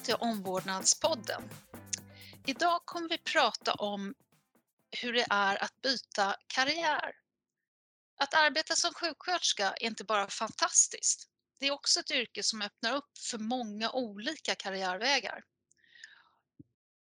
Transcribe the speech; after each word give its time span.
Välkommen 0.00 0.18
till 0.18 0.28
Omvårdnadspodden. 0.28 1.42
Idag 2.46 2.80
kommer 2.84 3.08
vi 3.08 3.18
prata 3.18 3.74
om 3.74 4.14
hur 5.02 5.12
det 5.12 5.26
är 5.30 5.64
att 5.64 5.82
byta 5.82 6.36
karriär. 6.46 7.12
Att 8.16 8.34
arbeta 8.34 8.76
som 8.76 8.94
sjuksköterska 8.94 9.70
är 9.70 9.86
inte 9.86 10.04
bara 10.04 10.28
fantastiskt. 10.28 11.28
Det 11.58 11.66
är 11.66 11.72
också 11.72 12.00
ett 12.00 12.10
yrke 12.10 12.42
som 12.42 12.62
öppnar 12.62 12.96
upp 12.96 13.18
för 13.30 13.38
många 13.38 13.90
olika 13.90 14.54
karriärvägar. 14.54 15.42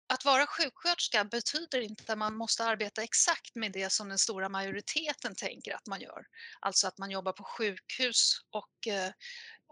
Att 0.09 0.25
vara 0.25 0.47
sjuksköterska 0.47 1.23
betyder 1.23 1.81
inte 1.81 2.11
att 2.11 2.17
man 2.17 2.35
måste 2.35 2.65
arbeta 2.65 3.03
exakt 3.03 3.55
med 3.55 3.71
det 3.71 3.89
som 3.89 4.09
den 4.09 4.17
stora 4.17 4.49
majoriteten 4.49 5.35
tänker 5.35 5.75
att 5.75 5.87
man 5.87 6.01
gör. 6.01 6.25
Alltså 6.59 6.87
att 6.87 6.97
man 6.97 7.11
jobbar 7.11 7.33
på 7.33 7.43
sjukhus 7.43 8.31
och 8.51 8.87
eh, 8.87 9.11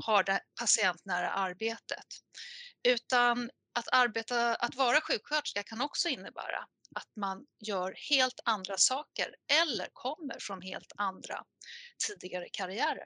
har 0.04 0.24
det 0.24 0.42
patientnära 0.60 1.32
arbetet. 1.32 2.06
Utan 2.86 3.50
att, 3.74 3.88
arbeta, 3.92 4.56
att 4.56 4.76
vara 4.76 5.02
sjuksköterska 5.02 5.64
kan 5.64 5.82
också 5.82 6.10
innebära 6.10 6.68
att 6.96 7.16
man 7.16 7.46
gör 7.68 7.96
helt 8.10 8.40
andra 8.46 8.78
saker 8.78 9.36
eller 9.64 9.88
kommer 9.94 10.40
från 10.40 10.62
helt 10.62 10.92
andra 10.96 11.44
tidigare 12.08 12.50
karriärer. 12.52 13.06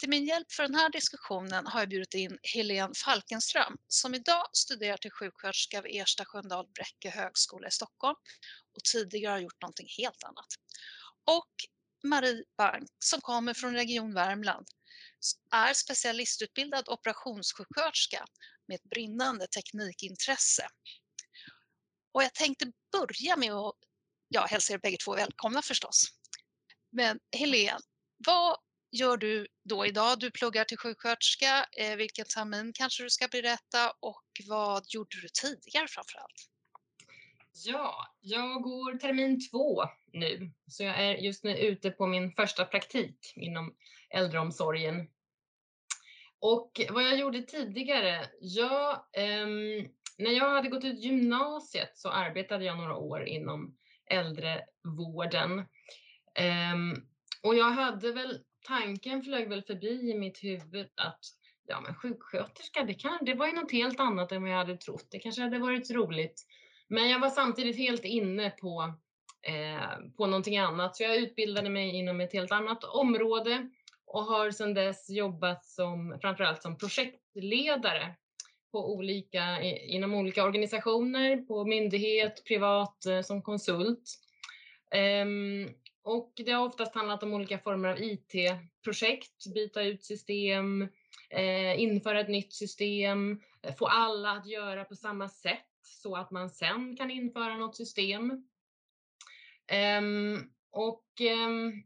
Till 0.00 0.08
min 0.08 0.26
hjälp 0.26 0.52
för 0.52 0.62
den 0.62 0.74
här 0.74 0.90
diskussionen 0.90 1.66
har 1.66 1.80
jag 1.80 1.88
bjudit 1.88 2.14
in 2.14 2.38
Helene 2.42 2.94
Falkenström 3.04 3.76
som 3.88 4.14
idag 4.14 4.46
studerar 4.52 4.96
till 4.96 5.10
sjuksköterska 5.10 5.82
vid 5.82 6.02
Ersta 6.02 6.24
Sköndal 6.24 6.66
Bräcke 6.74 7.10
högskola 7.10 7.68
i 7.68 7.70
Stockholm 7.70 8.16
och 8.76 8.84
tidigare 8.92 9.32
har 9.32 9.38
gjort 9.38 9.62
någonting 9.62 9.88
helt 9.98 10.24
annat. 10.24 10.48
Och 11.24 11.54
Marie 12.04 12.44
Bank 12.56 12.88
som 12.98 13.20
kommer 13.20 13.54
från 13.54 13.74
Region 13.74 14.14
Värmland 14.14 14.66
är 15.50 15.74
specialistutbildad 15.74 16.88
operationssjuksköterska 16.88 18.24
med 18.70 18.74
ett 18.74 18.90
brinnande 18.90 19.46
teknikintresse. 19.46 20.68
Och 22.12 22.22
jag 22.22 22.34
tänkte 22.34 22.72
börja 22.92 23.36
med 23.36 23.52
att 23.52 23.74
ja, 24.28 24.46
hälsa 24.46 24.72
er 24.72 24.78
bägge 24.78 24.96
två 25.04 25.14
välkomna 25.14 25.62
förstås. 25.62 26.04
Men 26.92 27.18
Helene, 27.36 27.78
vad 28.26 28.56
gör 28.92 29.16
du 29.16 29.46
då 29.64 29.86
idag? 29.86 30.18
Du 30.18 30.30
pluggar 30.30 30.64
till 30.64 30.78
sjuksköterska. 30.78 31.66
Eh, 31.76 31.96
vilken 31.96 32.24
termin 32.24 32.72
kanske 32.74 33.02
du 33.02 33.10
ska 33.10 33.28
berätta 33.28 33.90
och 34.00 34.24
vad 34.48 34.84
gjorde 34.88 35.20
du 35.20 35.28
tidigare 35.42 35.88
framför 35.88 36.18
allt? 36.18 36.50
Ja, 37.52 38.16
jag 38.20 38.62
går 38.62 38.98
termin 38.98 39.48
två 39.50 39.82
nu, 40.12 40.52
så 40.66 40.82
jag 40.82 41.00
är 41.00 41.14
just 41.14 41.44
nu 41.44 41.58
ute 41.58 41.90
på 41.90 42.06
min 42.06 42.32
första 42.32 42.64
praktik 42.64 43.32
inom 43.36 43.74
äldreomsorgen. 44.10 45.08
Och 46.40 46.80
vad 46.90 47.02
jag 47.02 47.18
gjorde 47.18 47.42
tidigare? 47.42 48.26
Ja, 48.40 49.08
um, 49.16 49.22
ehm, 49.24 49.88
när 50.18 50.30
jag 50.30 50.50
hade 50.50 50.68
gått 50.68 50.84
ut 50.84 51.04
gymnasiet 51.04 51.98
så 51.98 52.08
arbetade 52.08 52.64
jag 52.64 52.76
några 52.78 52.96
år 52.96 53.24
inom 53.24 53.76
äldrevården. 54.06 55.58
Um, 56.72 57.06
och 57.42 57.54
jag 57.54 57.70
hade 57.70 58.12
väl, 58.12 58.38
tanken 58.66 59.22
flög 59.22 59.48
väl 59.48 59.62
förbi 59.62 60.10
i 60.10 60.18
mitt 60.18 60.44
huvud 60.44 60.88
att 60.96 61.20
ja 61.66 61.80
men 61.80 61.94
sjuksköterska, 61.94 62.84
det, 62.84 62.94
kan, 62.94 63.18
det 63.22 63.34
var 63.34 63.46
ju 63.46 63.52
något 63.52 63.72
helt 63.72 64.00
annat 64.00 64.32
än 64.32 64.42
vad 64.42 64.50
jag 64.50 64.56
hade 64.56 64.76
trott. 64.76 65.06
Det 65.10 65.18
kanske 65.18 65.42
hade 65.42 65.58
varit 65.58 65.90
roligt. 65.90 66.46
Men 66.88 67.08
jag 67.08 67.20
var 67.20 67.30
samtidigt 67.30 67.76
helt 67.76 68.04
inne 68.04 68.50
på, 68.50 68.94
eh, 69.42 70.14
på 70.16 70.26
någonting 70.26 70.58
annat, 70.58 70.96
så 70.96 71.02
jag 71.02 71.16
utbildade 71.16 71.70
mig 71.70 71.96
inom 71.96 72.20
ett 72.20 72.32
helt 72.32 72.52
annat 72.52 72.84
område 72.84 73.70
och 74.12 74.24
har 74.24 74.50
sedan 74.50 74.74
dess 74.74 75.10
jobbat 75.10 75.64
som, 75.64 76.18
framförallt 76.20 76.62
som 76.62 76.78
projektledare 76.78 78.14
på 78.72 78.94
olika, 78.94 79.62
inom 79.62 80.14
olika 80.14 80.44
organisationer, 80.44 81.36
på 81.36 81.64
myndighet, 81.64 82.44
privat, 82.44 83.06
eh, 83.06 83.22
som 83.22 83.42
konsult. 83.42 84.18
Um, 85.22 85.74
och 86.02 86.32
det 86.36 86.52
har 86.52 86.66
oftast 86.66 86.94
handlat 86.94 87.22
om 87.22 87.34
olika 87.34 87.58
former 87.58 87.88
av 87.88 88.02
IT-projekt, 88.02 89.54
byta 89.54 89.82
ut 89.82 90.04
system, 90.04 90.88
eh, 91.30 91.80
införa 91.80 92.20
ett 92.20 92.28
nytt 92.28 92.52
system, 92.52 93.40
eh, 93.62 93.74
få 93.74 93.86
alla 93.86 94.30
att 94.30 94.46
göra 94.46 94.84
på 94.84 94.96
samma 94.96 95.28
sätt 95.28 95.66
så 95.82 96.16
att 96.16 96.30
man 96.30 96.50
sen 96.50 96.96
kan 96.96 97.10
införa 97.10 97.56
något 97.56 97.76
system. 97.76 98.30
Um, 99.98 100.52
och 100.70 101.04
um, 101.46 101.84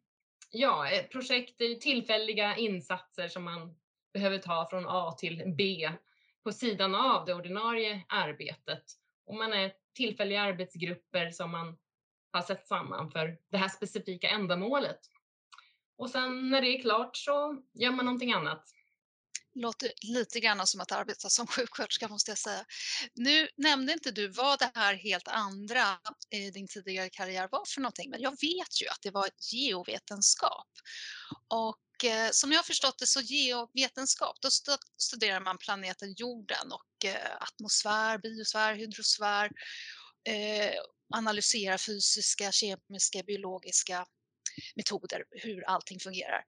ja, 0.54 0.88
projekt 1.12 1.60
är 1.60 1.74
tillfälliga 1.74 2.56
insatser 2.56 3.28
som 3.28 3.44
man 3.44 3.76
behöver 4.12 4.38
ta 4.38 4.66
från 4.70 4.86
A 4.88 5.12
till 5.18 5.42
B 5.58 5.90
på 6.44 6.52
sidan 6.52 6.94
av 6.94 7.24
det 7.24 7.34
ordinarie 7.34 8.04
arbetet. 8.08 8.82
Och 9.26 9.34
man 9.34 9.52
är 9.52 9.72
tillfälliga 9.94 10.42
arbetsgrupper 10.42 11.30
som 11.30 11.50
man 11.50 11.76
har 12.32 12.42
sett 12.42 12.66
samman 12.66 13.10
för 13.10 13.38
det 13.50 13.56
här 13.56 13.68
specifika 13.68 14.28
ändamålet. 14.28 15.00
Och 15.96 16.10
sen 16.10 16.50
när 16.50 16.60
det 16.60 16.68
är 16.68 16.82
klart 16.82 17.16
så 17.16 17.62
gör 17.72 17.90
man 17.90 18.04
någonting 18.04 18.32
annat 18.32 18.64
låter 19.54 19.92
lite 20.02 20.40
grann 20.40 20.66
som 20.66 20.80
att 20.80 20.92
arbeta 20.92 21.30
som 21.30 21.46
sjuksköterska 21.46 22.08
måste 22.08 22.30
jag 22.30 22.38
säga. 22.38 22.64
Nu 23.14 23.48
nämnde 23.56 23.92
inte 23.92 24.10
du 24.10 24.28
vad 24.28 24.58
det 24.58 24.70
här 24.74 24.94
helt 24.94 25.28
andra 25.28 25.98
i 26.30 26.50
din 26.50 26.68
tidigare 26.68 27.10
karriär 27.10 27.48
var 27.52 27.64
för 27.66 27.80
någonting, 27.80 28.10
men 28.10 28.20
jag 28.20 28.30
vet 28.30 28.82
ju 28.82 28.88
att 28.88 29.02
det 29.02 29.10
var 29.10 29.28
geovetenskap. 29.52 30.68
Och 31.48 32.04
eh, 32.04 32.30
som 32.32 32.52
jag 32.52 32.58
har 32.58 32.64
förstått 32.64 32.98
det 32.98 33.06
så 33.06 33.20
geovetenskap, 33.20 34.36
då 34.40 34.48
studerar 34.98 35.40
man 35.40 35.58
planeten 35.58 36.14
jorden 36.16 36.72
och 36.72 37.04
eh, 37.04 37.36
atmosfär, 37.40 38.18
biosfär, 38.18 38.74
hydrosfär, 38.74 39.50
eh, 40.28 40.72
analyserar 41.14 41.78
fysiska, 41.78 42.52
kemiska, 42.52 43.22
biologiska 43.22 44.06
metoder, 44.76 45.24
hur 45.30 45.64
allting 45.64 46.00
fungerar 46.00 46.44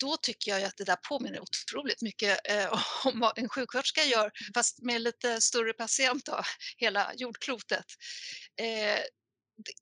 då 0.00 0.16
tycker 0.16 0.50
jag 0.50 0.62
att 0.62 0.76
det 0.76 0.84
där 0.84 0.96
påminner 1.08 1.40
otroligt 1.40 2.02
mycket 2.02 2.50
eh, 2.50 2.72
om 3.06 3.20
vad 3.20 3.38
en 3.38 3.48
sjuksköterska 3.48 4.04
gör, 4.04 4.30
fast 4.54 4.82
med 4.82 5.00
lite 5.00 5.40
större 5.40 5.72
patient, 5.72 6.26
då, 6.26 6.40
hela 6.76 7.14
jordklotet. 7.14 7.86
Eh, 8.60 9.00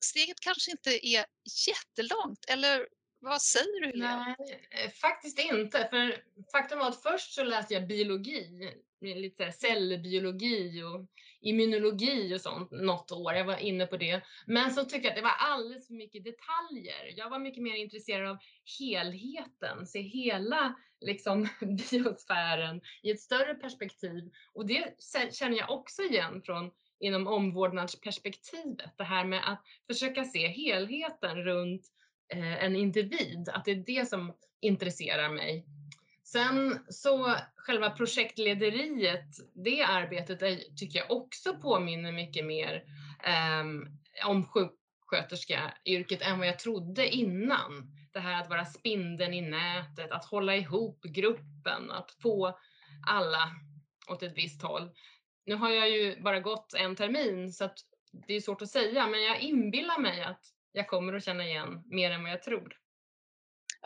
steget 0.01 0.41
kanske 0.41 0.71
inte 0.71 1.07
är 1.07 1.25
jättelångt, 1.69 2.45
eller 2.49 2.87
vad 3.21 3.43
säger 3.43 3.81
du 3.81 3.87
Helena? 3.87 4.37
Nej, 4.39 4.69
eh, 4.71 4.91
faktiskt 4.91 5.39
inte. 5.39 5.89
För 5.91 6.25
faktum 6.53 6.79
var 6.79 6.89
att 6.89 7.03
först 7.03 7.35
så 7.35 7.45
läste 7.45 7.75
jag 7.75 7.87
biologi, 7.87 8.73
lite 9.01 9.53
cellbiologi 9.53 10.83
och 10.83 11.07
immunologi 11.44 12.34
och 12.34 12.41
sånt 12.41 12.71
något 12.71 13.12
år. 13.12 13.34
Jag 13.34 13.44
var 13.44 13.56
inne 13.56 13.87
på 13.87 13.97
det. 13.97 14.21
Men 14.47 14.71
så 14.71 14.84
tyckte 14.84 14.99
jag 14.99 15.09
att 15.09 15.16
det 15.16 15.22
var 15.22 15.37
alldeles 15.38 15.87
för 15.87 15.94
mycket 15.94 16.25
detaljer. 16.25 17.15
Jag 17.16 17.31
var 17.31 17.38
mycket 17.38 17.62
mer 17.62 17.75
intresserad 17.75 18.31
av 18.31 18.38
helheten, 18.78 19.87
se 19.87 20.00
hela 20.00 20.75
liksom, 21.00 21.49
biosfären 21.91 22.81
i 23.03 23.10
ett 23.10 23.21
större 23.21 23.54
perspektiv. 23.54 24.31
Och 24.53 24.66
det 24.66 24.94
känner 25.33 25.56
jag 25.56 25.71
också 25.71 26.03
igen 26.03 26.43
från 26.44 26.71
inom 27.00 27.27
omvårdnadsperspektivet. 27.27 28.99
Det 28.99 29.04
här 29.04 29.25
med 29.25 29.53
att 29.53 29.62
försöka 29.87 30.25
se 30.25 30.49
helheten 30.49 31.44
runt 31.44 31.83
eh, 32.33 32.65
en 32.65 32.77
individ, 32.77 33.49
att 33.53 33.65
det 33.65 33.71
är 33.71 33.84
det 33.87 34.09
som 34.09 34.33
intresserar 34.60 35.28
mig. 35.28 35.66
Sen 36.25 36.84
så 36.89 37.37
själva 37.57 37.91
projektlederiet, 37.91 39.28
det 39.54 39.83
arbetet 39.83 40.43
är, 40.43 40.77
tycker 40.77 40.98
jag 40.98 41.10
också 41.10 41.57
påminner 41.57 42.13
mycket 42.13 42.45
mer 42.45 42.84
um, 43.60 43.98
om 44.27 44.47
sjuksköterskeyrket 44.47 46.22
än 46.22 46.39
vad 46.39 46.48
jag 46.48 46.59
trodde 46.59 47.09
innan. 47.09 47.91
Det 48.13 48.21
här 48.21 48.43
att 48.43 48.51
vara 48.51 48.65
spindeln 48.65 49.34
i 49.34 49.41
nätet, 49.41 50.10
att 50.10 50.25
hålla 50.25 50.57
ihop 50.57 51.03
gruppen, 51.04 51.91
att 51.91 52.10
få 52.22 52.59
alla 53.07 53.51
åt 54.09 54.22
ett 54.22 54.37
visst 54.37 54.63
håll. 54.63 54.91
Nu 55.47 55.54
har 55.54 55.71
jag 55.71 55.91
ju 55.91 56.22
bara 56.22 56.41
gått 56.41 56.75
en 56.75 56.97
termin 56.97 57.53
så 57.53 57.65
att 57.65 57.78
det 58.27 58.34
är 58.34 58.41
svårt 58.41 58.63
att 58.63 58.71
säga, 58.71 59.07
men 59.07 59.22
jag 59.22 59.41
inbillar 59.41 59.98
mig 59.98 60.22
att 60.22 60.41
jag 60.72 60.89
kommer 60.89 61.13
att 61.13 61.25
känna 61.25 61.45
igen 61.45 61.83
mer 61.87 62.10
än 62.10 62.22
vad 62.22 62.33
jag 62.33 62.43
tror. 62.43 62.84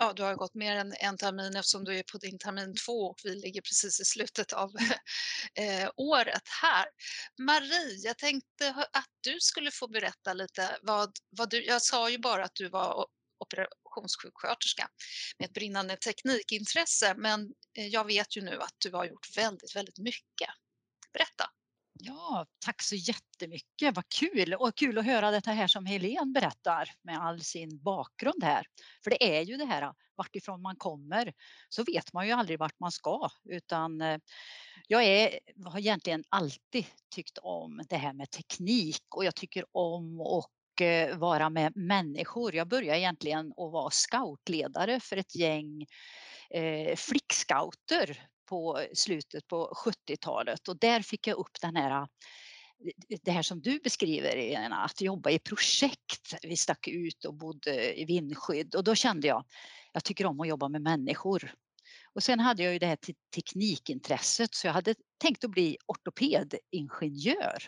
Ja, 0.00 0.12
du 0.12 0.22
har 0.22 0.34
gått 0.34 0.54
mer 0.54 0.76
än 0.76 0.94
en 1.00 1.16
termin 1.16 1.56
eftersom 1.56 1.84
du 1.84 1.98
är 1.98 2.02
på 2.02 2.18
din 2.18 2.38
termin 2.38 2.74
två 2.86 2.92
och 2.92 3.20
vi 3.24 3.34
ligger 3.34 3.60
precis 3.60 4.00
i 4.00 4.04
slutet 4.04 4.52
av 4.52 4.70
eh, 5.54 5.90
året 5.96 6.48
här. 6.62 6.86
Marie, 7.38 7.96
jag 8.02 8.18
tänkte 8.18 8.70
att 8.92 9.10
du 9.20 9.40
skulle 9.40 9.70
få 9.70 9.88
berätta 9.88 10.32
lite 10.32 10.78
vad, 10.82 11.12
vad 11.30 11.50
du, 11.50 11.64
jag 11.64 11.82
sa 11.82 12.10
ju 12.10 12.18
bara 12.18 12.44
att 12.44 12.54
du 12.54 12.68
var 12.68 13.06
operationssjuksköterska 13.38 14.88
med 15.38 15.46
ett 15.46 15.54
brinnande 15.54 15.96
teknikintresse, 15.96 17.14
men 17.16 17.40
eh, 17.78 17.86
jag 17.86 18.04
vet 18.04 18.36
ju 18.36 18.42
nu 18.42 18.60
att 18.60 18.74
du 18.78 18.92
har 18.92 19.04
gjort 19.04 19.36
väldigt, 19.36 19.76
väldigt 19.76 19.98
mycket. 19.98 20.50
Berätta! 21.12 21.50
Ja, 22.00 22.46
tack 22.64 22.82
så 22.82 22.94
jättemycket. 22.94 23.96
Vad 23.96 24.08
kul 24.08 24.54
och 24.54 24.76
kul 24.76 24.98
att 24.98 25.04
höra 25.04 25.30
det 25.30 25.46
här 25.46 25.66
som 25.66 25.86
Helene 25.86 26.32
berättar 26.32 26.90
med 27.02 27.18
all 27.18 27.40
sin 27.40 27.82
bakgrund 27.82 28.44
här. 28.44 28.66
För 29.04 29.10
det 29.10 29.38
är 29.38 29.42
ju 29.42 29.56
det 29.56 29.64
här 29.64 29.92
vartifrån 30.16 30.62
man 30.62 30.76
kommer 30.76 31.32
så 31.68 31.84
vet 31.84 32.12
man 32.12 32.26
ju 32.26 32.32
aldrig 32.32 32.58
vart 32.58 32.80
man 32.80 32.92
ska 32.92 33.28
utan 33.44 34.00
eh, 34.00 34.18
jag 34.86 35.04
är, 35.04 35.38
har 35.64 35.78
egentligen 35.78 36.24
alltid 36.28 36.84
tyckt 37.14 37.38
om 37.38 37.82
det 37.88 37.96
här 37.96 38.12
med 38.12 38.30
teknik 38.30 39.02
och 39.16 39.24
jag 39.24 39.34
tycker 39.34 39.64
om 39.72 40.20
att 40.20 40.80
eh, 40.80 41.18
vara 41.18 41.50
med 41.50 41.76
människor. 41.76 42.54
Jag 42.54 42.68
började 42.68 42.98
egentligen 42.98 43.46
att 43.46 43.72
vara 43.72 43.90
scoutledare 43.90 45.00
för 45.00 45.16
ett 45.16 45.36
gäng 45.36 45.86
eh, 46.50 46.96
flickscouter 46.96 48.28
på 48.48 48.86
slutet 48.94 49.46
på 49.46 49.72
70-talet 49.84 50.68
och 50.68 50.78
där 50.78 51.00
fick 51.00 51.26
jag 51.26 51.38
upp 51.38 51.60
den 51.60 51.76
här 51.76 52.06
det 53.22 53.30
här 53.30 53.42
som 53.42 53.60
du 53.60 53.78
beskriver, 53.78 54.68
att 54.70 55.00
jobba 55.00 55.30
i 55.30 55.38
projekt. 55.38 56.34
Vi 56.42 56.56
stack 56.56 56.88
ut 56.88 57.24
och 57.24 57.34
bodde 57.34 58.00
i 58.00 58.04
vindskydd 58.04 58.74
och 58.74 58.84
då 58.84 58.94
kände 58.94 59.28
jag, 59.28 59.44
jag 59.92 60.04
tycker 60.04 60.26
om 60.26 60.40
att 60.40 60.48
jobba 60.48 60.68
med 60.68 60.82
människor. 60.82 61.54
Och 62.14 62.22
sen 62.22 62.40
hade 62.40 62.62
jag 62.62 62.72
ju 62.72 62.78
det 62.78 62.86
här 62.86 62.98
teknikintresset 63.34 64.54
så 64.54 64.66
jag 64.66 64.74
hade 64.74 64.94
tänkt 65.18 65.44
att 65.44 65.50
bli 65.50 65.76
ortopedingenjör. 65.86 67.58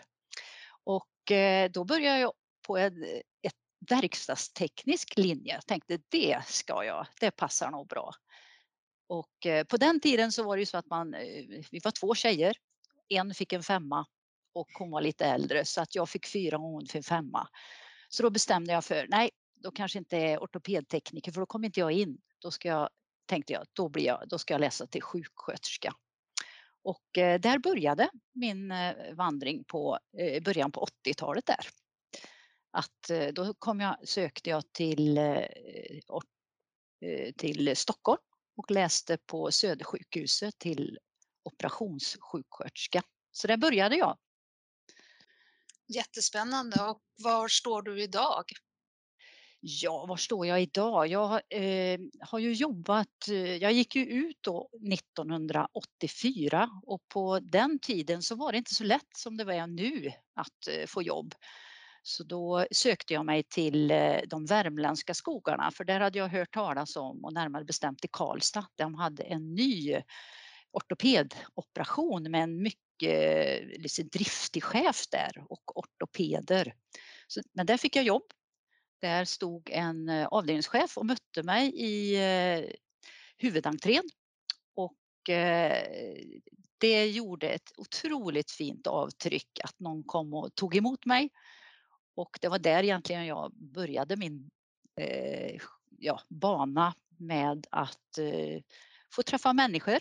Och 0.83 1.31
eh, 1.31 1.71
då 1.71 1.83
började 1.85 2.19
jag 2.19 2.33
på 2.67 2.77
en 2.77 3.03
ett 3.41 3.55
verkstadsteknisk 3.89 5.17
linje. 5.17 5.53
Jag 5.53 5.65
tänkte 5.65 5.99
det 6.09 6.41
ska 6.47 6.85
jag, 6.85 7.07
det 7.19 7.31
passar 7.31 7.71
nog 7.71 7.87
bra. 7.87 8.13
Och 9.11 9.45
eh, 9.45 9.63
på 9.63 9.77
den 9.77 9.99
tiden 9.99 10.31
så 10.31 10.43
var 10.43 10.55
det 10.55 10.61
ju 10.61 10.65
så 10.65 10.77
att 10.77 10.89
man, 10.89 11.13
eh, 11.13 11.45
vi 11.71 11.79
var 11.83 11.91
två 11.91 12.15
tjejer. 12.15 12.57
En 13.09 13.33
fick 13.33 13.53
en 13.53 13.63
femma 13.63 14.05
och 14.53 14.67
hon 14.79 14.91
var 14.91 15.01
lite 15.01 15.25
äldre 15.25 15.65
så 15.65 15.81
att 15.81 15.95
jag 15.95 16.09
fick 16.09 16.27
fyra 16.27 16.57
och 16.57 16.63
hon 16.63 16.87
fick 16.87 17.05
femma. 17.05 17.47
Så 18.09 18.23
då 18.23 18.29
bestämde 18.29 18.73
jag 18.73 18.85
för, 18.85 19.07
nej, 19.09 19.29
då 19.55 19.71
kanske 19.71 19.99
inte 19.99 20.17
är 20.17 20.37
ortopedtekniker 20.37 21.31
för 21.31 21.41
då 21.41 21.45
kommer 21.45 21.65
inte 21.65 21.79
jag 21.79 21.91
in. 21.91 22.17
Då 22.39 22.51
ska 22.51 22.67
jag, 22.67 22.89
tänkte 23.25 23.53
jag, 23.53 23.65
då, 23.73 23.89
blir 23.89 24.05
jag, 24.05 24.23
då 24.27 24.37
ska 24.37 24.53
jag 24.53 24.61
läsa 24.61 24.87
till 24.87 25.01
sjuksköterska. 25.01 25.93
Och 26.83 27.17
eh, 27.17 27.39
där 27.39 27.59
började 27.59 28.09
min 28.33 28.73
vandring 29.13 29.63
på 29.63 29.99
början 30.41 30.71
på 30.71 30.87
80-talet 31.05 31.45
där. 31.45 31.67
Att 32.71 33.33
då 33.33 33.53
kom 33.53 33.79
jag, 33.79 34.07
sökte 34.07 34.49
jag 34.49 34.73
till, 34.73 35.19
till 37.37 37.75
Stockholm 37.75 38.21
och 38.61 38.71
läste 38.71 39.17
på 39.17 39.51
Södersjukhuset 39.51 40.59
till 40.59 40.97
operationssjuksköterska. 41.43 43.01
Så 43.31 43.47
där 43.47 43.57
började 43.57 43.95
jag. 43.95 44.17
Jättespännande. 45.87 46.83
Och 46.83 47.01
var 47.23 47.47
står 47.47 47.81
du 47.81 48.03
idag? 48.03 48.43
Ja, 49.59 50.05
var 50.05 50.17
står 50.17 50.47
jag 50.47 50.61
idag? 50.61 51.07
Jag 51.07 51.33
eh, 51.49 51.99
har 52.19 52.39
ju 52.39 52.53
jobbat, 52.53 53.27
eh, 53.29 53.55
jag 53.55 53.73
gick 53.73 53.95
ju 53.95 54.05
ut 54.05 54.37
då 54.41 54.69
1984 54.93 56.69
och 56.83 57.01
på 57.07 57.39
den 57.39 57.79
tiden 57.79 58.21
så 58.21 58.35
var 58.35 58.51
det 58.51 58.57
inte 58.57 58.75
så 58.75 58.83
lätt 58.83 59.17
som 59.17 59.37
det 59.37 59.55
är 59.55 59.67
nu 59.67 60.11
att 60.33 60.67
eh, 60.67 60.85
få 60.87 61.01
jobb. 61.01 61.35
Så 62.03 62.23
då 62.23 62.65
sökte 62.71 63.13
jag 63.13 63.25
mig 63.25 63.43
till 63.43 63.91
eh, 63.91 64.19
de 64.27 64.45
värmländska 64.45 65.13
skogarna 65.13 65.71
för 65.71 65.83
där 65.83 65.99
hade 65.99 66.19
jag 66.19 66.27
hört 66.27 66.53
talas 66.53 66.95
om 66.95 67.25
och 67.25 67.33
närmare 67.33 67.63
bestämt 67.63 68.05
i 68.05 68.07
Karlstad. 68.11 68.67
De 68.75 68.95
hade 68.95 69.23
en 69.23 69.55
ny 69.55 70.01
ortopedoperation 70.71 72.31
med 72.31 72.43
en 72.43 72.61
mycket 72.61 72.81
eh, 73.01 73.81
liksom, 73.81 74.07
driftig 74.07 74.63
chef 74.63 75.07
där 75.11 75.45
och 75.49 75.77
ortopeder. 75.77 76.75
Så, 77.27 77.41
men 77.53 77.65
där 77.65 77.77
fick 77.77 77.95
jag 77.95 78.05
jobb. 78.05 78.23
Där 79.01 79.25
stod 79.25 79.69
en 79.69 80.09
eh, 80.09 80.27
avdelningschef 80.27 80.97
och 80.97 81.05
mötte 81.05 81.43
mig 81.43 81.73
i 81.75 82.15
eh, 82.15 82.69
huvudentrén 83.37 84.03
och 84.75 84.97
det 86.77 87.05
gjorde 87.07 87.49
ett 87.49 87.71
otroligt 87.77 88.51
fint 88.51 88.87
avtryck 88.87 89.59
att 89.63 89.79
någon 89.79 90.03
kom 90.03 90.33
och 90.33 90.55
tog 90.55 90.75
emot 90.75 91.05
mig 91.05 91.29
och 92.15 92.37
det 92.41 92.47
var 92.47 92.59
där 92.59 92.83
egentligen 92.83 93.25
jag 93.25 93.51
började 93.53 94.15
min 94.15 94.49
eh, 94.95 95.61
ja, 95.97 96.21
bana 96.29 96.93
med 97.17 97.67
att 97.71 98.17
eh, 98.17 98.61
få 99.13 99.23
träffa 99.23 99.53
människor 99.53 99.99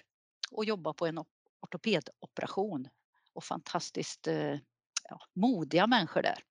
och 0.50 0.64
jobba 0.64 0.92
på 0.92 1.06
en 1.06 1.24
ortopedoperation. 1.60 2.88
Och 3.32 3.44
fantastiskt 3.44 4.26
eh, 4.26 4.58
ja, 5.08 5.20
modiga 5.34 5.86
människor 5.86 6.22
där. 6.22 6.44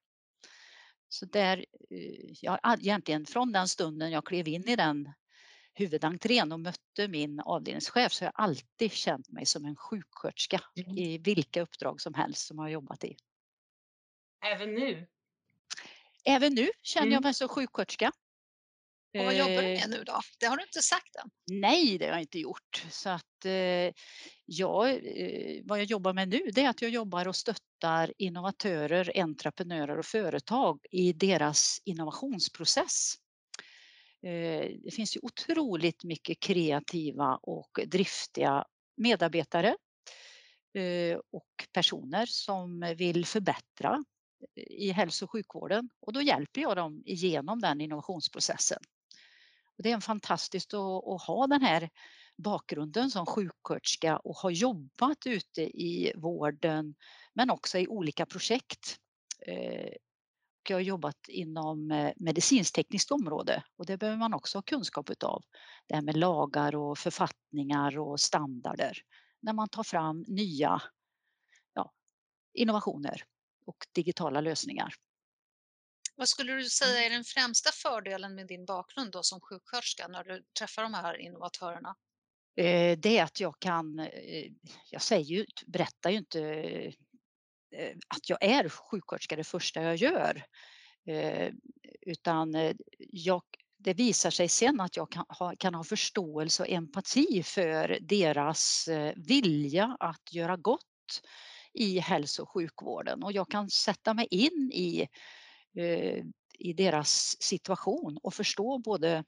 Så 1.09 1.25
där, 1.25 1.65
eh, 1.89 2.33
ja, 2.41 2.59
egentligen 2.79 3.25
från 3.25 3.51
den 3.51 3.67
stunden 3.67 4.11
jag 4.11 4.25
klev 4.25 4.47
in 4.47 4.69
i 4.69 4.75
den 4.75 5.13
huvudentrén 5.73 6.51
och 6.51 6.59
mötte 6.59 7.07
min 7.07 7.39
avdelningschef 7.39 8.11
så 8.11 8.25
har 8.25 8.27
jag 8.35 8.43
alltid 8.43 8.91
känt 8.91 9.29
mig 9.29 9.45
som 9.45 9.65
en 9.65 9.75
sjuksköterska 9.75 10.61
mm. 10.75 10.97
i 10.97 11.17
vilka 11.17 11.61
uppdrag 11.61 12.01
som 12.01 12.13
helst 12.13 12.47
som 12.47 12.57
jag 12.57 12.63
har 12.63 12.69
jobbat 12.69 13.03
i. 13.03 13.17
Även 14.45 14.73
nu? 14.73 15.07
Även 16.29 16.53
nu 16.53 16.69
känner 16.81 17.07
jag 17.07 17.13
mm. 17.13 17.23
mig 17.23 17.33
som 17.33 17.47
sjuksköterska. 17.47 18.11
Och 19.17 19.25
vad 19.25 19.35
jobbar 19.35 19.61
du 19.61 19.61
med 19.61 19.83
eh, 19.83 19.89
nu 19.89 20.03
då? 20.03 20.19
Det 20.39 20.45
har 20.45 20.57
du 20.57 20.63
inte 20.63 20.81
sagt 20.81 21.15
än. 21.15 21.29
Nej, 21.59 21.97
det 21.97 22.05
har 22.05 22.11
jag 22.11 22.21
inte 22.21 22.39
gjort. 22.39 22.85
Så 22.91 23.09
att, 23.09 23.45
eh, 23.45 23.93
jag, 24.45 24.89
eh, 24.89 25.61
vad 25.63 25.79
jag 25.79 25.85
jobbar 25.85 26.13
med 26.13 26.29
nu 26.29 26.39
det 26.53 26.61
är 26.61 26.69
att 26.69 26.81
jag 26.81 26.91
jobbar 26.91 27.27
och 27.27 27.35
stöttar 27.35 28.13
innovatörer, 28.17 29.11
entreprenörer 29.15 29.97
och 29.97 30.05
företag 30.05 30.79
i 30.91 31.13
deras 31.13 31.81
innovationsprocess. 31.85 33.15
Det 34.83 34.93
finns 34.93 35.15
ju 35.15 35.19
otroligt 35.23 36.03
mycket 36.03 36.39
kreativa 36.39 37.35
och 37.35 37.79
driftiga 37.85 38.65
medarbetare 38.97 39.75
och 41.31 41.67
personer 41.73 42.25
som 42.25 42.95
vill 42.97 43.25
förbättra 43.25 44.03
i 44.55 44.91
hälso 44.91 45.25
och 45.25 45.31
sjukvården 45.31 45.89
och 45.99 46.13
då 46.13 46.21
hjälper 46.21 46.61
jag 46.61 46.77
dem 46.77 47.03
igenom 47.05 47.59
den 47.59 47.81
innovationsprocessen. 47.81 48.79
Och 49.77 49.83
det 49.83 49.91
är 49.91 49.99
fantastiskt 50.01 50.73
att, 50.73 51.07
att 51.07 51.21
ha 51.21 51.47
den 51.47 51.61
här 51.61 51.89
bakgrunden 52.37 53.11
som 53.11 53.25
sjuksköterska 53.25 54.17
och 54.17 54.35
ha 54.35 54.51
jobbat 54.51 55.25
ute 55.25 55.61
i 55.61 56.13
vården 56.15 56.95
men 57.33 57.49
också 57.49 57.77
i 57.77 57.87
olika 57.87 58.25
projekt. 58.25 58.99
Eh, 59.47 59.93
jag 60.69 60.75
har 60.75 60.81
jobbat 60.81 61.27
inom 61.27 61.91
eh, 61.91 62.13
område 63.11 63.63
och 63.77 63.85
det 63.85 63.97
behöver 63.97 64.17
man 64.17 64.33
också 64.33 64.57
ha 64.57 64.63
kunskap 64.63 65.09
utav. 65.09 65.43
Det 65.87 65.95
här 65.95 66.01
med 66.01 66.17
lagar 66.17 66.75
och 66.75 66.97
författningar 66.97 67.99
och 67.99 68.19
standarder 68.19 68.97
när 69.39 69.53
man 69.53 69.69
tar 69.69 69.83
fram 69.83 70.25
nya 70.27 70.81
ja, 71.73 71.91
innovationer 72.53 73.23
och 73.69 73.85
digitala 73.91 74.41
lösningar. 74.41 74.93
Vad 76.15 76.29
skulle 76.29 76.53
du 76.53 76.69
säga 76.69 77.05
är 77.05 77.09
den 77.09 77.23
främsta 77.23 77.69
fördelen 77.71 78.35
med 78.35 78.47
din 78.47 78.65
bakgrund 78.65 79.11
då 79.11 79.23
som 79.23 79.41
sjuksköterska 79.41 80.07
när 80.07 80.23
du 80.23 80.43
träffar 80.59 80.83
de 80.83 80.93
här 80.93 81.17
innovatörerna? 81.21 81.95
Eh, 82.55 82.97
det 82.99 83.17
är 83.17 83.23
att 83.23 83.39
jag 83.39 83.59
kan, 83.59 83.99
eh, 83.99 84.51
jag 84.89 85.01
säger 85.01 85.23
ju, 85.23 85.45
berättar 85.67 86.09
ju 86.09 86.17
inte 86.17 86.41
eh, 87.75 87.97
att 88.07 88.29
jag 88.29 88.43
är 88.43 88.69
sjuksköterska 88.69 89.35
det 89.35 89.43
första 89.43 89.83
jag 89.83 89.95
gör. 89.95 90.43
Utan 92.01 92.73
jag, 92.99 93.43
det 93.77 93.93
visar 93.93 94.29
sig 94.29 94.47
sen 94.47 94.79
att 94.79 94.97
jag 94.97 95.11
kan 95.11 95.25
ha, 95.29 95.55
kan 95.55 95.75
ha 95.75 95.83
förståelse 95.83 96.63
och 96.63 96.69
empati 96.69 97.43
för 97.43 97.97
deras 98.01 98.89
vilja 99.15 99.97
att 99.99 100.33
göra 100.33 100.57
gott 100.57 101.21
i 101.79 101.99
hälso 101.99 102.43
och 102.43 102.49
sjukvården 102.49 103.23
och 103.23 103.31
jag 103.31 103.51
kan 103.51 103.69
sätta 103.69 104.13
mig 104.13 104.27
in 104.31 104.71
i, 104.73 105.07
eh, 105.75 106.23
i 106.59 106.73
deras 106.73 107.41
situation 107.41 108.17
och 108.23 108.33
förstå 108.33 108.77
både 108.77 109.23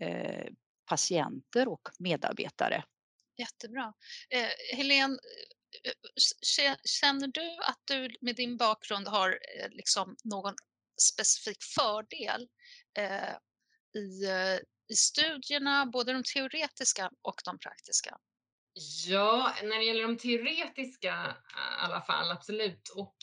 eh, 0.00 0.46
patienter 0.84 1.68
och 1.68 1.88
medarbetare. 1.98 2.84
Jättebra. 3.36 3.94
Eh, 4.28 4.76
Helene, 4.76 5.18
eh, 5.84 6.66
eh, 6.66 6.76
känner 6.84 7.28
du 7.28 7.58
att 7.62 7.80
du 7.84 8.16
med 8.20 8.36
din 8.36 8.56
bakgrund 8.56 9.08
har 9.08 9.30
eh, 9.30 9.68
liksom 9.70 10.16
någon 10.24 10.54
specifik 11.02 11.62
fördel 11.62 12.48
eh, 12.98 13.34
i, 14.02 14.24
eh, 14.26 14.58
i 14.88 14.94
studierna, 14.94 15.86
både 15.86 16.12
de 16.12 16.22
teoretiska 16.34 17.10
och 17.22 17.40
de 17.44 17.58
praktiska? 17.58 18.18
Ja, 19.06 19.54
när 19.62 19.78
det 19.78 19.84
gäller 19.84 20.02
de 20.02 20.16
teoretiska 20.16 21.36
i 21.56 21.84
alla 21.84 22.00
fall, 22.00 22.30
absolut. 22.30 22.88
Och 22.96 23.16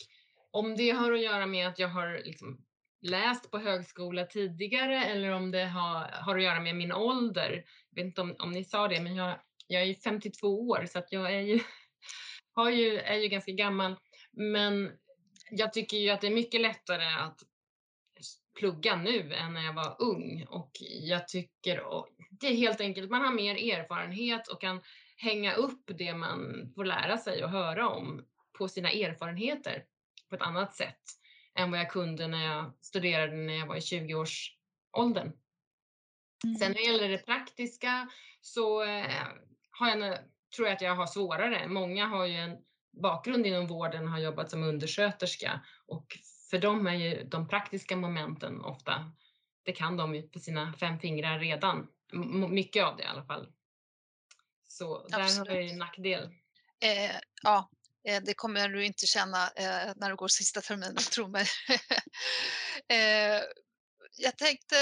om 0.50 0.76
det 0.76 0.90
har 0.90 1.12
att 1.12 1.22
göra 1.22 1.46
med 1.46 1.68
att 1.68 1.78
jag 1.78 1.88
har 1.88 2.20
liksom 2.24 2.64
läst 3.00 3.50
på 3.50 3.58
högskola 3.58 4.24
tidigare 4.24 5.04
eller 5.04 5.30
om 5.30 5.50
det 5.50 5.64
har, 5.64 6.10
har 6.12 6.36
att 6.36 6.42
göra 6.42 6.60
med 6.60 6.76
min 6.76 6.92
ålder. 6.92 7.64
Jag 7.90 8.02
vet 8.02 8.06
inte 8.06 8.20
om, 8.20 8.36
om 8.38 8.52
ni 8.52 8.64
sa 8.64 8.88
det, 8.88 9.00
men 9.00 9.16
jag, 9.16 9.40
jag 9.66 9.82
är 9.82 9.94
52 9.94 10.68
år 10.68 10.86
så 10.86 10.98
att 10.98 11.12
jag 11.12 11.34
är 11.34 11.40
ju, 11.40 11.60
har 12.52 12.70
ju, 12.70 12.98
är 12.98 13.16
ju 13.16 13.28
ganska 13.28 13.52
gammal. 13.52 13.96
Men 14.32 14.92
jag 15.50 15.72
tycker 15.72 15.96
ju 15.96 16.10
att 16.10 16.20
det 16.20 16.26
är 16.26 16.34
mycket 16.34 16.60
lättare 16.60 17.04
att 17.04 17.42
plugga 18.58 18.96
nu 18.96 19.34
än 19.34 19.54
när 19.54 19.64
jag 19.64 19.72
var 19.72 19.96
ung 19.98 20.46
och 20.48 20.70
jag 20.80 21.28
tycker 21.28 21.82
det 22.30 22.46
är 22.46 22.54
helt 22.54 22.80
enkelt, 22.80 23.10
man 23.10 23.24
har 23.24 23.32
mer 23.32 23.74
erfarenhet 23.74 24.48
och 24.48 24.60
kan 24.60 24.80
hänga 25.18 25.54
upp 25.54 25.82
det 25.86 26.14
man 26.14 26.72
får 26.74 26.84
lära 26.84 27.18
sig 27.18 27.44
och 27.44 27.50
höra 27.50 27.88
om 27.88 28.24
på 28.58 28.68
sina 28.68 28.90
erfarenheter 28.90 29.84
på 30.28 30.34
ett 30.34 30.42
annat 30.42 30.76
sätt 30.76 31.02
än 31.54 31.70
vad 31.70 31.80
jag 31.80 31.90
kunde 31.90 32.28
när 32.28 32.44
jag 32.44 32.72
studerade 32.80 33.36
när 33.36 33.54
jag 33.54 33.66
var 33.66 33.76
i 33.76 33.80
20-årsåldern. 33.80 35.32
Mm. 36.44 36.56
Sen 36.56 36.72
när 36.72 36.74
det 36.74 36.92
gäller 36.92 37.08
det 37.08 37.26
praktiska 37.26 38.08
så 38.40 38.82
eh, 38.82 39.26
har 39.70 39.88
jag, 39.88 40.18
tror 40.56 40.68
jag 40.68 40.74
att 40.74 40.82
jag 40.82 40.96
har 40.96 41.06
svårare. 41.06 41.68
Många 41.68 42.06
har 42.06 42.26
ju 42.26 42.36
en 42.36 42.56
bakgrund 43.02 43.46
inom 43.46 43.66
vården 43.66 44.04
och 44.04 44.10
har 44.10 44.18
jobbat 44.18 44.50
som 44.50 44.62
undersköterska 44.62 45.60
och 45.86 46.18
för 46.50 46.58
dem 46.58 46.86
är 46.86 46.94
ju 46.94 47.24
de 47.24 47.48
praktiska 47.48 47.96
momenten 47.96 48.64
ofta, 48.64 49.12
det 49.62 49.72
kan 49.72 49.96
de 49.96 50.14
ju 50.14 50.22
på 50.22 50.38
sina 50.38 50.72
fem 50.72 50.98
fingrar 50.98 51.38
redan. 51.38 51.88
Mycket 52.50 52.84
av 52.84 52.96
det 52.96 53.02
i 53.02 53.06
alla 53.06 53.24
fall. 53.24 53.52
Så 54.68 55.08
där 55.08 55.20
Absolut. 55.20 55.48
har 55.48 55.54
jag 55.54 55.64
ju 55.64 55.70
en 55.70 55.78
nackdel. 55.78 56.24
Eh, 56.80 57.16
ja, 57.42 57.70
eh, 58.08 58.22
det 58.22 58.34
kommer 58.34 58.68
du 58.68 58.84
inte 58.84 59.06
känna 59.06 59.44
eh, 59.48 59.92
när 59.96 60.10
du 60.10 60.16
går 60.16 60.28
sista 60.28 60.60
terminen, 60.60 60.96
tro 61.14 61.28
mig. 61.28 61.46
eh, 62.88 63.42
jag 64.16 64.36
tänkte, 64.36 64.76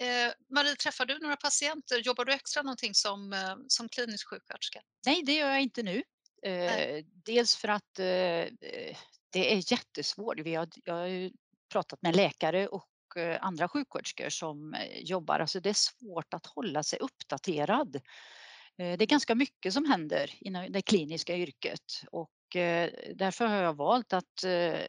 eh, 0.00 0.32
Marie, 0.54 0.76
träffar 0.76 1.06
du 1.06 1.18
några 1.18 1.36
patienter? 1.36 1.98
Jobbar 1.98 2.24
du 2.24 2.32
extra 2.32 2.62
någonting 2.62 2.94
som, 2.94 3.32
eh, 3.32 3.56
som 3.68 3.88
klinisk 3.88 4.28
sjuksköterska? 4.28 4.80
Nej, 5.06 5.22
det 5.22 5.32
gör 5.32 5.48
jag 5.50 5.62
inte 5.62 5.82
nu. 5.82 6.02
Eh, 6.42 7.04
dels 7.24 7.56
för 7.56 7.68
att 7.68 7.98
eh, 7.98 8.04
det 9.30 9.52
är 9.52 9.72
jättesvårt. 9.72 10.40
Vi 10.40 10.54
har, 10.54 10.68
jag 10.84 10.94
har 10.94 11.06
ju 11.06 11.30
pratat 11.72 12.02
med 12.02 12.16
läkare 12.16 12.68
och 12.68 13.16
eh, 13.16 13.38
andra 13.40 13.68
sjuksköterskor 13.68 14.28
som 14.28 14.76
jobbar. 14.94 15.40
Alltså 15.40 15.60
det 15.60 15.68
är 15.68 15.74
svårt 15.74 16.34
att 16.34 16.46
hålla 16.46 16.82
sig 16.82 16.98
uppdaterad. 16.98 18.00
Eh, 18.78 18.98
det 18.98 19.04
är 19.04 19.06
ganska 19.06 19.34
mycket 19.34 19.72
som 19.72 19.84
händer 19.84 20.30
inom 20.40 20.72
det 20.72 20.82
kliniska 20.82 21.36
yrket 21.36 22.02
och 22.10 22.56
eh, 22.56 22.90
därför 23.14 23.46
har 23.46 23.56
jag 23.56 23.76
valt 23.76 24.12
att 24.12 24.44
eh, 24.44 24.80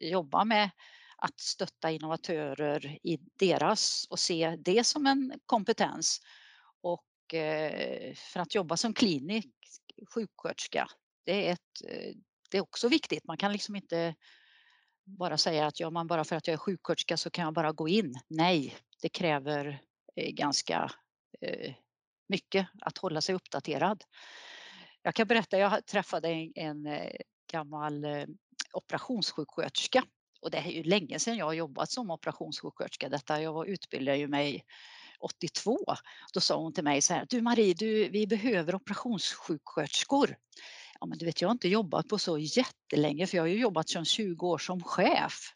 jobba 0.00 0.44
med 0.44 0.70
att 1.16 1.40
stötta 1.40 1.90
innovatörer 1.90 2.98
i 3.02 3.18
deras 3.38 4.06
och 4.10 4.18
se 4.18 4.56
det 4.58 4.84
som 4.84 5.06
en 5.06 5.32
kompetens. 5.46 6.20
Och 6.82 7.04
för 8.16 8.40
att 8.40 8.54
jobba 8.54 8.76
som 8.76 8.94
klinisk 8.94 9.48
sjuksköterska, 10.14 10.88
det 11.24 11.48
är, 11.48 11.52
ett, 11.52 11.82
det 12.50 12.56
är 12.56 12.60
också 12.60 12.88
viktigt. 12.88 13.24
Man 13.24 13.36
kan 13.36 13.52
liksom 13.52 13.76
inte 13.76 14.14
bara 15.04 15.38
säga 15.38 15.66
att 15.66 15.80
ja, 15.80 15.90
man 15.90 16.06
bara 16.06 16.24
för 16.24 16.36
att 16.36 16.46
jag 16.46 16.54
är 16.54 16.58
sjuksköterska 16.58 17.16
så 17.16 17.30
kan 17.30 17.44
jag 17.44 17.54
bara 17.54 17.72
gå 17.72 17.88
in. 17.88 18.14
Nej, 18.28 18.76
det 19.02 19.08
kräver 19.08 19.80
ganska 20.16 20.90
mycket 22.32 22.66
att 22.80 22.98
hålla 22.98 23.20
sig 23.20 23.34
uppdaterad. 23.34 24.04
Jag 25.02 25.14
kan 25.14 25.26
berätta, 25.26 25.58
jag 25.58 25.86
träffade 25.86 26.28
en, 26.28 26.52
en 26.54 26.86
eh, 26.86 27.12
gammal 27.52 28.04
eh, 28.04 28.24
operationssjuksköterska 28.72 30.04
och 30.42 30.50
det 30.50 30.58
är 30.58 30.70
ju 30.70 30.82
länge 30.82 31.18
sedan 31.18 31.36
jag 31.36 31.46
har 31.46 31.52
jobbat 31.52 31.90
som 31.90 32.10
operationssjuksköterska. 32.10 33.08
Detta, 33.08 33.42
jag 33.42 33.68
utbildade 33.68 34.18
ju 34.18 34.28
mig 34.28 34.64
82. 35.20 35.78
Då 36.34 36.40
sa 36.40 36.56
hon 36.56 36.72
till 36.72 36.84
mig 36.84 37.02
så 37.02 37.14
här, 37.14 37.26
du 37.28 37.40
Marie, 37.40 37.74
du, 37.74 38.08
vi 38.08 38.26
behöver 38.26 38.74
operationssjuksköterskor. 38.74 40.36
Ja, 41.00 41.06
men 41.06 41.18
du 41.18 41.24
vet, 41.24 41.40
jag 41.40 41.48
har 41.48 41.52
inte 41.52 41.68
jobbat 41.68 42.08
på 42.08 42.18
så 42.18 42.38
jättelänge 42.38 43.26
för 43.26 43.36
jag 43.36 43.42
har 43.42 43.48
ju 43.48 43.60
jobbat 43.60 43.88
sedan 43.88 44.04
20 44.04 44.46
år 44.46 44.58
som 44.58 44.82
chef. 44.82 45.52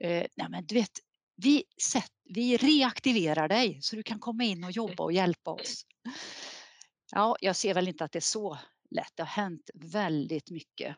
Eh, 0.00 0.26
nej, 0.36 0.46
men 0.48 0.66
du 0.66 0.74
vet, 0.74 0.98
vi, 1.42 1.64
set, 1.82 2.12
vi 2.24 2.56
reaktiverar 2.56 3.48
dig 3.48 3.78
så 3.82 3.96
du 3.96 4.02
kan 4.02 4.18
komma 4.18 4.44
in 4.44 4.64
och 4.64 4.70
jobba 4.70 5.04
och 5.04 5.12
hjälpa 5.12 5.50
oss. 5.50 5.86
Ja, 7.12 7.36
jag 7.40 7.56
ser 7.56 7.74
väl 7.74 7.88
inte 7.88 8.04
att 8.04 8.12
det 8.12 8.18
är 8.18 8.20
så 8.20 8.58
lätt. 8.90 9.12
Det 9.14 9.22
har 9.22 9.28
hänt 9.28 9.70
väldigt 9.74 10.50
mycket. 10.50 10.96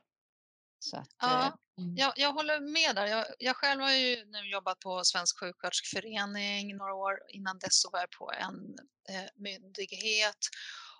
Att, 0.92 1.08
ja, 1.18 1.46
eh, 1.46 1.54
Mm. 1.78 1.96
Jag, 1.96 2.12
jag 2.16 2.32
håller 2.32 2.61
med 2.61 2.96
där. 2.96 3.06
Jag, 3.06 3.26
jag, 3.38 3.56
själv 3.56 3.80
har 3.80 3.92
ju 3.92 4.25
nu 4.25 4.50
jobbat 4.50 4.80
på 4.80 5.04
Svensk 5.04 5.40
sjuksköterskeförening 5.40 6.76
några 6.76 6.94
år. 6.94 7.18
Innan 7.28 7.58
dess 7.58 7.80
så 7.80 7.90
var 7.90 8.00
jag 8.00 8.11
på 8.11 8.32
en 8.32 8.76
eh, 9.08 9.30
myndighet. 9.37 10.38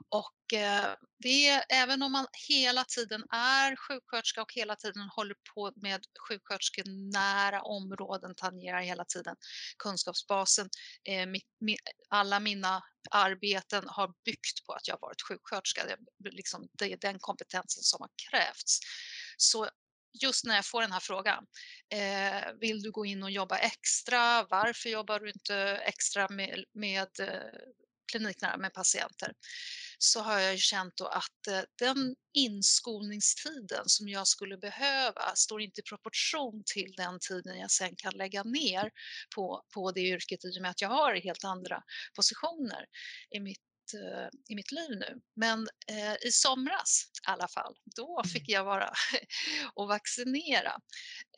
Och 0.09 0.59
eh, 0.59 0.95
det 1.19 1.49
är, 1.49 1.65
även 1.69 2.03
om 2.03 2.13
man 2.13 2.27
hela 2.49 2.85
tiden 2.85 3.25
är 3.33 3.77
sjuksköterska 3.77 4.43
och 4.43 4.53
hela 4.53 4.77
tiden 4.77 5.09
håller 5.17 5.37
på 5.55 5.73
med 5.77 6.01
sjuksköterskenära 6.29 7.63
områden, 7.63 8.35
tangerar 8.37 8.81
hela 8.81 9.05
tiden 9.05 9.37
kunskapsbasen. 9.79 10.69
Eh, 11.09 11.27
alla 12.09 12.41
mina 12.41 12.83
arbeten 13.11 13.85
har 13.89 14.15
byggt 14.25 14.67
på 14.67 14.73
att 14.73 14.89
jag 14.89 14.99
varit 15.01 15.23
sjuksköterska. 15.23 15.85
Det, 16.19 16.31
liksom, 16.31 16.69
det 16.73 16.93
är 16.93 16.97
den 16.97 17.19
kompetensen 17.19 17.83
som 17.83 18.01
har 18.01 18.11
krävts. 18.31 18.79
Så 19.37 19.69
just 20.23 20.45
när 20.45 20.55
jag 20.55 20.67
får 20.67 20.81
den 20.83 20.93
här 20.93 21.01
frågan. 21.01 21.45
Eh, 21.89 22.53
vill 22.61 22.83
du 22.83 22.91
gå 22.91 23.07
in 23.07 23.23
och 23.23 23.31
jobba 23.31 23.59
extra? 23.59 24.47
Varför 24.51 24.89
jobbar 24.89 25.21
du 25.21 25.31
inte 25.31 25.57
extra 25.85 26.29
med, 26.29 26.65
med 26.75 27.09
eh, 27.21 27.61
kliniknära 28.13 28.57
med 28.57 28.75
patienter? 28.75 29.33
Så 30.05 30.21
har 30.21 30.41
jag 30.41 30.59
känt 30.59 30.97
då 30.97 31.07
att 31.07 31.47
eh, 31.49 31.61
den 31.79 32.15
inskolningstiden 32.35 33.83
som 33.87 34.09
jag 34.09 34.27
skulle 34.27 34.59
behöva 34.59 35.35
står 35.35 35.63
inte 35.63 35.81
i 35.81 35.85
proportion 35.85 36.63
till 36.75 36.95
den 36.97 37.19
tiden 37.29 37.59
jag 37.59 37.71
sen 37.71 37.97
kan 37.97 38.13
lägga 38.15 38.43
ner 38.43 38.91
på, 39.35 39.63
på 39.75 39.91
det 39.93 40.01
yrket 40.01 40.45
i 40.45 40.59
och 40.59 40.63
med 40.63 40.71
att 40.71 40.81
jag 40.81 40.89
har 40.89 41.15
helt 41.15 41.45
andra 41.45 41.83
positioner 42.17 42.87
i 43.31 43.41
mitt 43.41 43.72
i 44.49 44.55
mitt 44.55 44.73
liv 44.73 44.91
nu. 44.91 45.21
Men 45.35 45.69
eh, 45.87 46.27
i 46.27 46.33
somras 46.33 47.05
i 47.15 47.31
alla 47.31 47.49
fall, 47.49 47.75
då 47.97 48.21
mm. 48.21 48.31
fick 48.31 48.49
jag 48.49 48.65
vara 48.65 48.93
och 49.75 49.89
vaccinera 49.89 50.81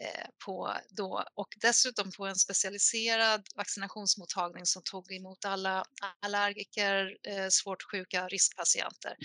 eh, 0.01 0.27
på 0.45 0.77
då, 0.91 1.25
och 1.35 1.49
dessutom 1.61 2.11
på 2.13 2.27
en 2.27 2.37
specialiserad 2.37 3.47
vaccinationsmottagning 3.57 4.67
som 4.67 4.83
tog 4.83 5.13
emot 5.13 5.45
alla 5.45 5.85
allergiker, 6.21 7.17
eh, 7.29 7.49
svårt 7.49 7.83
sjuka 7.83 8.29
riskpatienter. 8.29 9.17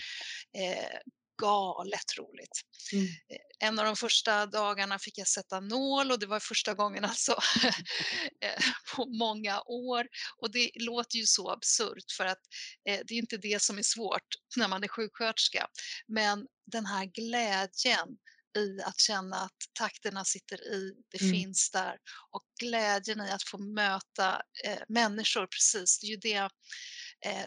Galet 1.40 2.18
roligt. 2.18 2.60
Mm. 2.92 3.04
Eh, 3.04 3.68
en 3.68 3.78
av 3.78 3.84
de 3.84 3.96
första 3.96 4.46
dagarna 4.46 4.98
fick 4.98 5.18
jag 5.18 5.28
sätta 5.28 5.60
nål 5.60 6.10
och 6.10 6.18
det 6.18 6.26
var 6.26 6.40
första 6.40 6.74
gången 6.74 7.04
alltså 7.04 7.32
eh, 8.44 8.64
på 8.96 9.06
många 9.06 9.60
år. 9.60 10.06
Och 10.36 10.52
det 10.52 10.70
låter 10.74 11.16
ju 11.16 11.26
så 11.26 11.50
absurt 11.50 12.12
för 12.16 12.26
att 12.26 12.40
eh, 12.88 13.00
det 13.06 13.14
är 13.14 13.18
inte 13.18 13.36
det 13.36 13.62
som 13.62 13.78
är 13.78 13.82
svårt 13.82 14.28
när 14.56 14.68
man 14.68 14.84
är 14.84 14.88
sjuksköterska. 14.88 15.66
Men 16.08 16.46
den 16.66 16.86
här 16.86 17.04
glädjen 17.04 18.08
i 18.56 18.82
att 18.82 19.00
känna 19.00 19.36
att 19.36 19.56
takterna 19.72 20.24
sitter 20.24 20.74
i, 20.74 20.94
det 21.10 21.20
mm. 21.20 21.32
finns 21.32 21.70
där 21.70 21.96
och 22.30 22.42
glädjen 22.60 23.20
i 23.20 23.30
att 23.30 23.48
få 23.48 23.58
möta 23.58 24.42
eh, 24.64 24.78
människor 24.88 25.46
precis, 25.46 25.98
det 26.00 26.06
är 26.06 26.10
ju 26.10 26.16
det 26.16 26.50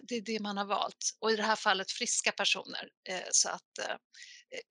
det 0.02 0.16
är 0.16 0.22
det 0.22 0.40
man 0.40 0.58
har 0.58 0.66
valt. 0.66 1.18
Och 1.20 1.32
i 1.32 1.36
det 1.36 1.44
här 1.44 1.56
fallet 1.56 1.92
friska 1.92 2.32
personer. 2.32 2.90
Eh, 3.10 3.28
så 3.32 3.50
att 3.50 3.80
eh, 3.80 3.96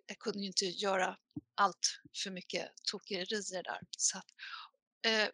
jag 0.07 0.19
kunde 0.19 0.39
ju 0.39 0.47
inte 0.47 0.67
göra 0.67 1.17
allt 1.55 2.01
för 2.23 2.31
mycket 2.31 2.69
tokerier 2.91 3.63
där. 3.63 3.81
Så 3.99 4.19
att, 4.19 4.27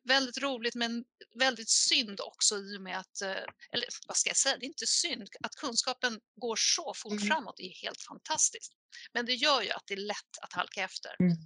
väldigt 0.05 0.39
roligt 0.39 0.75
men 0.75 1.05
väldigt 1.39 1.69
synd 1.69 2.21
också 2.21 2.59
i 2.59 2.77
och 2.77 2.83
med 2.83 2.99
att, 2.99 3.23
eller 3.73 3.87
vad 4.07 4.17
ska 4.17 4.31
jag 4.31 4.37
säga, 4.37 4.57
det 4.57 4.65
är 4.65 4.69
inte 4.69 4.87
synd, 4.87 5.29
att 5.43 5.55
kunskapen 5.55 6.21
går 6.37 6.57
så 6.57 6.95
fort 6.97 7.13
mm. 7.13 7.27
framåt 7.27 7.61
är 7.61 7.83
helt 7.83 8.03
fantastiskt. 8.03 8.73
Men 9.13 9.27
det 9.27 9.35
gör 9.35 9.63
ju 9.63 9.71
att 9.71 9.83
det 9.87 9.95
är 9.95 10.07
lätt 10.07 10.39
att 10.43 10.53
halka 10.53 10.83
efter. 10.83 11.17
Mm. 11.21 11.37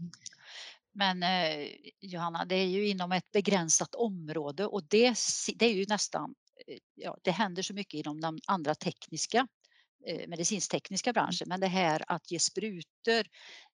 Men 0.95 1.23
eh, 1.23 1.69
Johanna, 2.01 2.45
det 2.45 2.55
är 2.55 2.67
ju 2.67 2.89
inom 2.89 3.13
ett 3.13 3.31
begränsat 3.33 3.95
område 3.95 4.67
och 4.67 4.85
det, 4.85 5.17
det 5.57 5.67
är 5.67 5.75
ju 5.75 5.87
nästan 5.89 6.35
Eh, 6.35 6.42
ja, 6.95 7.19
det 7.23 7.31
händer 7.31 7.63
så 7.63 7.75
mycket 7.75 7.95
inom 7.95 8.21
de 8.21 8.39
andra 8.47 8.75
tekniska 8.75 9.49
eh, 10.07 10.29
medicinstekniska 10.29 11.11
mm. 11.11 11.15
branschen. 11.15 11.49
Men 11.49 11.61
det 11.61 11.67
här 11.67 12.03
att 12.07 12.31
ge 12.31 12.39
sprutor, 12.39 13.27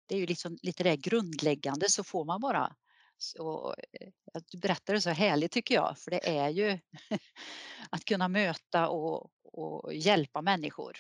det 0.07 0.15
är 0.15 0.19
ju 0.19 0.27
liksom 0.27 0.59
lite 0.63 0.83
det 0.83 0.97
grundläggande 0.97 1.91
så 1.91 2.05
får 2.05 2.25
man 2.25 2.41
bara 2.41 2.77
så, 3.19 3.75
eh, 3.93 4.11
du 4.51 4.59
berättade 4.59 5.01
så 5.01 5.11
härligt 5.11 5.53
tycker 5.53 5.75
jag, 5.75 5.99
för 5.99 6.11
det 6.11 6.29
är 6.29 6.49
ju 6.49 6.79
att 7.91 8.05
kunna 8.05 8.29
möta 8.29 8.89
och, 8.89 9.31
och 9.43 9.95
hjälpa 9.95 10.43
människor 10.43 10.97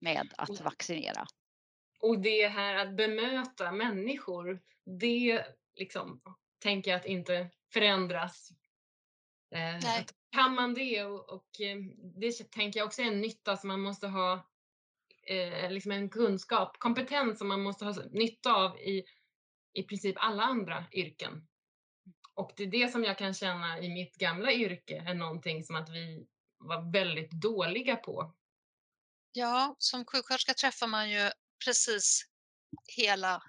med 0.00 0.34
att 0.38 0.60
vaccinera. 0.60 1.26
Och 2.00 2.18
det 2.18 2.48
här 2.48 2.74
att 2.74 2.96
bemöta 2.96 3.72
människor, 3.72 4.60
det 5.00 5.44
liksom 5.74 6.20
tänker 6.58 6.90
jag 6.90 7.00
att 7.00 7.06
inte 7.06 7.50
förändras. 7.72 8.50
Eh, 9.54 9.76
att 9.76 10.14
kan 10.34 10.54
man 10.54 10.74
det 10.74 11.04
och, 11.04 11.28
och 11.28 11.60
eh, 11.60 11.76
det 12.20 12.50
tänker 12.50 12.80
jag 12.80 12.86
också 12.86 13.02
är 13.02 13.06
en 13.06 13.20
nytta 13.20 13.56
som 13.56 13.68
man 13.68 13.80
måste 13.80 14.06
ha 14.06 14.48
eh, 15.26 15.70
liksom 15.70 15.92
en 15.92 16.10
kunskap, 16.10 16.78
kompetens 16.78 17.38
som 17.38 17.48
man 17.48 17.62
måste 17.62 17.84
ha 17.84 17.94
nytta 18.12 18.54
av 18.54 18.78
i 18.78 19.04
i 19.74 19.82
princip 19.82 20.16
alla 20.18 20.42
andra 20.42 20.84
yrken. 20.92 21.46
Och 22.34 22.52
det 22.56 22.62
är 22.62 22.66
det 22.66 22.88
som 22.88 23.04
jag 23.04 23.18
kan 23.18 23.34
känna 23.34 23.78
i 23.78 23.88
mitt 23.88 24.16
gamla 24.16 24.52
yrke 24.52 25.04
är 25.06 25.14
någonting 25.14 25.64
som 25.64 25.76
att 25.76 25.88
vi 25.88 26.26
var 26.58 26.92
väldigt 26.92 27.30
dåliga 27.30 27.96
på. 27.96 28.34
Ja, 29.32 29.76
som 29.78 30.04
sjuksköterska 30.04 30.54
träffar 30.54 30.86
man 30.86 31.10
ju 31.10 31.30
precis 31.64 32.33
hela 32.96 33.42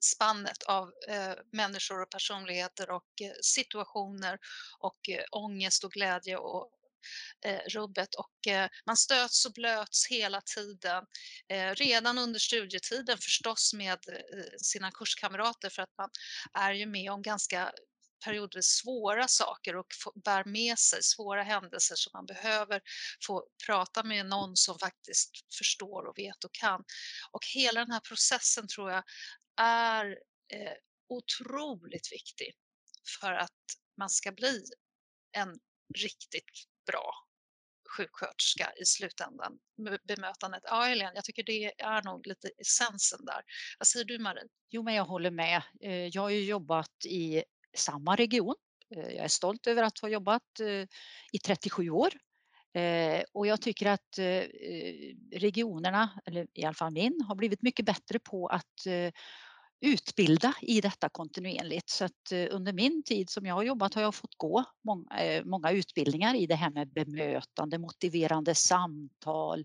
spannet 0.00 0.62
av 0.62 0.92
eh, 1.08 1.34
människor 1.52 2.02
och 2.02 2.10
personligheter 2.10 2.90
och 2.90 3.22
eh, 3.22 3.32
situationer 3.42 4.38
och 4.78 5.08
eh, 5.08 5.24
ångest 5.30 5.84
och 5.84 5.92
glädje 5.92 6.36
och 6.36 6.70
eh, 7.44 7.60
rubbet 7.68 8.14
och 8.14 8.52
eh, 8.52 8.68
man 8.86 8.96
stöts 8.96 9.46
och 9.46 9.52
blöts 9.52 10.06
hela 10.10 10.40
tiden. 10.40 11.04
Eh, 11.48 11.74
redan 11.74 12.18
under 12.18 12.38
studietiden 12.38 13.18
förstås 13.18 13.72
med 13.74 13.98
eh, 14.08 14.44
sina 14.62 14.90
kurskamrater 14.90 15.70
för 15.70 15.82
att 15.82 15.96
man 15.98 16.10
är 16.54 16.72
ju 16.72 16.86
med 16.86 17.12
om 17.12 17.22
ganska 17.22 17.72
perioder 18.24 18.60
svåra 18.62 19.28
saker 19.28 19.76
och 19.76 19.86
bär 20.24 20.44
med 20.44 20.78
sig 20.78 21.02
svåra 21.02 21.42
händelser 21.42 21.94
som 21.96 22.10
man 22.14 22.26
behöver 22.26 22.80
få 23.26 23.46
prata 23.66 24.02
med 24.02 24.26
någon 24.26 24.56
som 24.56 24.78
faktiskt 24.78 25.30
förstår 25.58 26.06
och 26.06 26.18
vet 26.18 26.44
och 26.44 26.52
kan. 26.52 26.84
Och 27.30 27.40
hela 27.54 27.80
den 27.80 27.90
här 27.90 28.00
processen 28.00 28.68
tror 28.68 28.90
jag 28.90 29.02
är 29.60 30.06
eh, 30.52 30.72
otroligt 31.08 32.12
viktig 32.12 32.54
för 33.20 33.32
att 33.32 33.60
man 33.98 34.10
ska 34.10 34.32
bli 34.32 34.64
en 35.32 35.58
riktigt 35.94 36.50
bra 36.86 37.14
sjuksköterska 37.96 38.72
i 38.82 38.84
slutändan. 38.84 39.58
Bemötandet. 40.08 40.62
Ja, 40.64 40.88
Elin, 40.88 41.10
jag 41.14 41.24
tycker 41.24 41.42
det 41.42 41.80
är 41.80 42.02
nog 42.02 42.26
lite 42.26 42.50
essensen 42.58 43.24
där. 43.24 43.42
Vad 43.78 43.86
säger 43.86 44.04
du 44.04 44.18
Marie? 44.18 44.48
Jo, 44.70 44.82
men 44.82 44.94
jag 44.94 45.04
håller 45.04 45.30
med. 45.30 45.62
Eh, 45.80 46.06
jag 46.06 46.22
har 46.22 46.30
ju 46.30 46.44
jobbat 46.44 47.04
i 47.04 47.44
samma 47.76 48.16
region. 48.16 48.54
Eh, 48.96 49.14
jag 49.14 49.24
är 49.24 49.28
stolt 49.28 49.66
över 49.66 49.82
att 49.82 49.98
ha 49.98 50.08
jobbat 50.08 50.60
eh, 50.60 50.86
i 51.32 51.38
37 51.44 51.90
år. 51.90 52.10
Eh, 52.72 53.22
och 53.32 53.46
jag 53.46 53.60
tycker 53.60 53.86
att 53.86 54.18
regionerna, 55.32 56.20
eller 56.24 56.46
i 56.54 56.64
alla 56.64 56.74
fall 56.74 56.92
min, 56.92 57.24
har 57.28 57.34
blivit 57.34 57.62
mycket 57.62 57.86
bättre 57.86 58.18
på 58.18 58.46
att 58.46 58.86
utbilda 59.80 60.54
i 60.62 60.80
detta 60.80 61.08
kontinuerligt. 61.08 61.90
Så 61.90 62.04
att 62.04 62.32
under 62.50 62.72
min 62.72 63.02
tid 63.02 63.30
som 63.30 63.46
jag 63.46 63.54
har 63.54 63.62
jobbat 63.62 63.94
har 63.94 64.02
jag 64.02 64.14
fått 64.14 64.34
gå 64.36 64.64
många, 64.84 65.42
många 65.44 65.70
utbildningar 65.70 66.34
i 66.34 66.46
det 66.46 66.54
här 66.54 66.70
med 66.70 66.92
bemötande, 66.92 67.78
motiverande 67.78 68.54
samtal, 68.54 69.64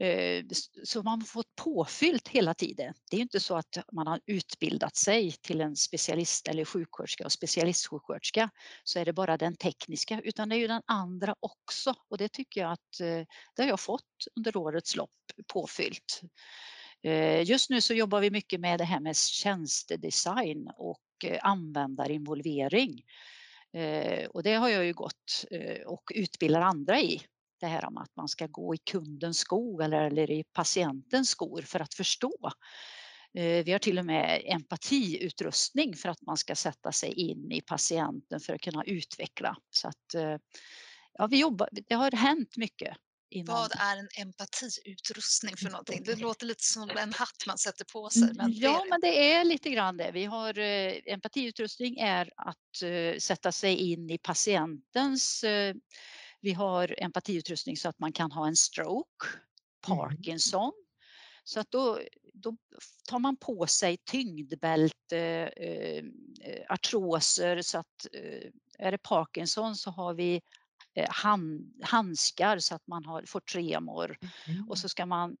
Eh, 0.00 0.44
så 0.84 1.02
man 1.02 1.20
har 1.20 1.26
fått 1.26 1.56
påfyllt 1.56 2.28
hela 2.28 2.54
tiden. 2.54 2.94
Det 3.10 3.16
är 3.16 3.20
inte 3.20 3.40
så 3.40 3.56
att 3.56 3.78
man 3.92 4.06
har 4.06 4.20
utbildat 4.26 4.96
sig 4.96 5.32
till 5.32 5.60
en 5.60 5.76
specialist 5.76 6.48
eller 6.48 6.64
sjuksköterska 6.64 7.24
och 7.24 7.32
specialistsjuksköterska 7.32 8.50
så 8.84 8.98
är 8.98 9.04
det 9.04 9.12
bara 9.12 9.36
den 9.36 9.56
tekniska 9.56 10.20
utan 10.24 10.48
det 10.48 10.56
är 10.56 10.58
ju 10.58 10.66
den 10.66 10.82
andra 10.86 11.34
också 11.40 11.94
och 12.08 12.18
det 12.18 12.28
tycker 12.28 12.60
jag 12.60 12.72
att 12.72 13.00
eh, 13.00 13.26
det 13.56 13.62
har 13.62 13.68
jag 13.68 13.80
fått 13.80 14.26
under 14.36 14.56
årets 14.56 14.96
lopp 14.96 15.10
påfyllt. 15.52 16.20
Eh, 17.02 17.42
just 17.42 17.70
nu 17.70 17.80
så 17.80 17.94
jobbar 17.94 18.20
vi 18.20 18.30
mycket 18.30 18.60
med 18.60 18.78
det 18.78 18.84
här 18.84 19.00
med 19.00 19.16
tjänstedesign 19.16 20.70
och 20.76 20.98
användarinvolvering. 21.40 23.02
Och 24.28 24.42
det 24.42 24.54
har 24.54 24.68
jag 24.68 24.84
ju 24.84 24.92
gått 24.92 25.44
och 25.86 26.12
utbildar 26.14 26.60
andra 26.60 27.00
i 27.00 27.22
det 27.62 27.68
här 27.68 27.84
om 27.84 27.96
att 27.96 28.16
man 28.16 28.28
ska 28.28 28.46
gå 28.46 28.74
i 28.74 28.78
kundens 28.78 29.38
skor 29.38 29.82
eller, 29.82 30.02
eller 30.02 30.30
i 30.30 30.44
patientens 30.52 31.28
skor 31.28 31.62
för 31.62 31.80
att 31.80 31.94
förstå. 31.94 32.52
Eh, 33.34 33.64
vi 33.64 33.72
har 33.72 33.78
till 33.78 33.98
och 33.98 34.06
med 34.06 34.42
empatiutrustning 34.44 35.96
för 35.96 36.08
att 36.08 36.22
man 36.22 36.36
ska 36.36 36.54
sätta 36.54 36.92
sig 36.92 37.12
in 37.12 37.52
i 37.52 37.60
patienten 37.60 38.40
för 38.40 38.54
att 38.54 38.60
kunna 38.60 38.84
utveckla. 38.84 39.56
Så 39.70 39.88
att, 39.88 40.14
eh, 40.14 40.36
ja, 41.12 41.26
vi 41.26 41.40
jobbar, 41.40 41.68
det 41.72 41.94
har 41.94 42.10
hänt 42.10 42.56
mycket. 42.56 42.96
Inom... 43.30 43.54
Vad 43.54 43.72
är 43.78 43.96
en 43.96 44.08
empatiutrustning 44.26 45.56
för 45.56 45.70
någonting? 45.70 46.02
Det 46.04 46.16
låter 46.16 46.46
lite 46.46 46.64
som 46.64 46.90
en 46.90 47.12
hatt 47.12 47.46
man 47.46 47.58
sätter 47.58 47.84
på 47.84 48.10
sig. 48.10 48.32
Men 48.34 48.52
ja, 48.52 48.82
det 48.84 48.90
men 48.90 49.00
det 49.00 49.32
är 49.32 49.44
lite 49.44 49.70
grann 49.70 49.96
det. 49.96 50.10
Vi 50.12 50.24
har 50.24 50.58
eh, 50.58 50.94
empatiutrustning 51.06 51.98
är 51.98 52.30
att 52.36 53.22
sätta 53.22 53.52
sig 53.52 53.76
in 53.76 54.10
i 54.10 54.18
patientens 54.18 55.44
vi 56.42 56.52
har 56.52 56.94
empatiutrustning 56.98 57.76
så 57.76 57.88
att 57.88 57.98
man 57.98 58.12
kan 58.12 58.32
ha 58.32 58.46
en 58.46 58.56
stroke, 58.56 59.26
mm. 59.86 59.98
Parkinson. 59.98 60.72
Så 61.44 61.60
att 61.60 61.70
då, 61.70 62.00
då 62.34 62.56
tar 63.08 63.18
man 63.18 63.36
på 63.36 63.66
sig 63.66 63.96
tyngdbälte, 63.96 65.18
eh, 65.56 66.04
eh, 66.48 66.64
artroser 66.68 67.62
så 67.62 67.78
att 67.78 68.06
eh, 68.12 68.50
är 68.78 68.92
det 68.92 68.98
Parkinson 68.98 69.76
så 69.76 69.90
har 69.90 70.14
vi 70.14 70.40
eh, 70.94 71.10
hand, 71.10 71.82
handskar 71.82 72.58
så 72.58 72.74
att 72.74 72.86
man 72.86 73.04
har, 73.04 73.22
får 73.26 73.40
tremor 73.40 74.18
mm. 74.46 74.68
och 74.68 74.78
så 74.78 74.88
ska 74.88 75.06
man 75.06 75.36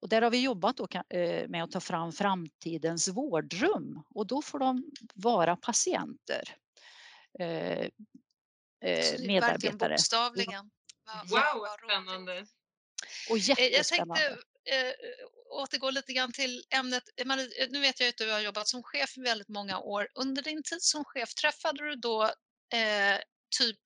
och 0.00 0.08
där 0.08 0.22
har 0.22 0.30
vi 0.30 0.42
jobbat 0.42 0.76
då 0.76 0.88
eh, 1.08 1.48
med 1.48 1.64
att 1.64 1.70
ta 1.70 1.80
fram 1.80 2.12
framtidens 2.12 3.08
vårdrum 3.08 4.02
och 4.14 4.26
då 4.26 4.42
får 4.42 4.58
de 4.58 4.90
vara 5.14 5.56
patienter. 5.56 6.42
Eh, 8.84 8.90
eh, 8.90 9.26
medarbetare. 9.26 9.92
Bokstavligen. 9.92 10.70
Wow, 11.24 11.38
wow 11.54 11.66
spännande. 11.84 12.46
Och 13.30 13.38
jättespännande. 13.38 14.22
Jag 14.22 14.34
tänkte 14.36 14.46
eh, 14.72 14.92
återgå 15.50 15.90
lite 15.90 16.12
grann 16.12 16.32
till 16.32 16.64
ämnet. 16.70 17.02
Marie, 17.24 17.62
eh, 17.62 17.68
nu 17.70 17.80
vet 17.80 18.00
jag 18.00 18.08
att 18.08 18.16
du 18.16 18.30
har 18.30 18.40
jobbat 18.40 18.68
som 18.68 18.82
chef 18.82 19.18
i 19.18 19.20
väldigt 19.20 19.48
många 19.48 19.78
år. 19.78 20.08
Under 20.14 20.42
din 20.42 20.62
tid 20.62 20.82
som 20.82 21.04
chef, 21.04 21.34
träffade 21.34 21.88
du 21.88 21.96
då 21.96 22.24
eh, 22.72 23.18
typ 23.58 23.78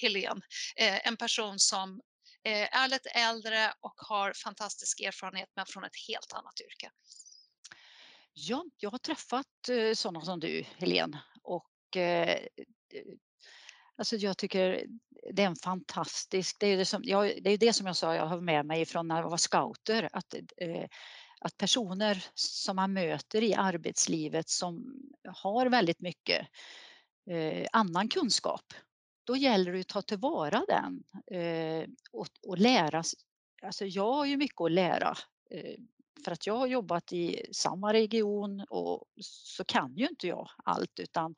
Helen, 0.00 0.42
eh, 0.76 1.06
en 1.06 1.16
person 1.16 1.58
som 1.58 2.00
eh, 2.44 2.76
är 2.76 2.88
lite 2.88 3.08
äldre 3.08 3.72
och 3.80 3.94
har 3.96 4.32
fantastisk 4.32 5.00
erfarenhet 5.00 5.48
men 5.56 5.66
från 5.66 5.84
ett 5.84 5.96
helt 6.08 6.32
annat 6.32 6.60
yrke? 6.60 6.90
Ja, 8.32 8.64
jag 8.76 8.90
har 8.90 8.98
träffat 8.98 9.68
eh, 9.68 9.94
sådana 9.94 10.24
som 10.24 10.40
du, 10.40 10.62
Helene. 10.62 11.22
Och 11.42 11.96
eh, 11.96 12.38
Alltså 13.98 14.16
jag 14.16 14.38
tycker 14.38 14.86
det 15.32 15.42
är 15.42 15.46
en 15.46 15.56
fantastisk, 15.56 16.56
det 16.60 16.66
är 16.66 16.76
det, 16.76 16.84
som, 16.84 17.02
jag, 17.04 17.42
det 17.42 17.50
är 17.50 17.58
det 17.58 17.72
som 17.72 17.86
jag 17.86 17.96
sa 17.96 18.14
jag 18.14 18.26
har 18.26 18.40
med 18.40 18.66
mig 18.66 18.84
från 18.84 19.08
när 19.08 19.22
jag 19.22 19.30
var 19.30 19.36
scouter, 19.36 20.08
att, 20.12 20.34
eh, 20.56 20.84
att 21.40 21.56
personer 21.56 22.24
som 22.34 22.76
man 22.76 22.92
möter 22.92 23.42
i 23.42 23.54
arbetslivet 23.54 24.48
som 24.48 25.02
har 25.28 25.66
väldigt 25.66 26.00
mycket 26.00 26.46
eh, 27.30 27.66
annan 27.72 28.08
kunskap, 28.08 28.74
då 29.24 29.36
gäller 29.36 29.72
det 29.72 29.80
att 29.80 29.88
ta 29.88 30.02
tillvara 30.02 30.64
den 30.68 31.02
eh, 31.40 31.88
och, 32.12 32.26
och 32.46 32.58
lära. 32.58 33.02
Alltså 33.62 33.84
jag 33.84 34.12
har 34.12 34.24
ju 34.24 34.36
mycket 34.36 34.60
att 34.60 34.72
lära 34.72 35.14
eh, 35.50 35.74
för 36.24 36.32
att 36.32 36.46
jag 36.46 36.56
har 36.56 36.66
jobbat 36.66 37.12
i 37.12 37.46
samma 37.52 37.92
region 37.92 38.66
och 38.70 39.04
så 39.20 39.64
kan 39.64 39.96
ju 39.96 40.06
inte 40.08 40.26
jag 40.26 40.48
allt 40.64 41.00
utan 41.00 41.34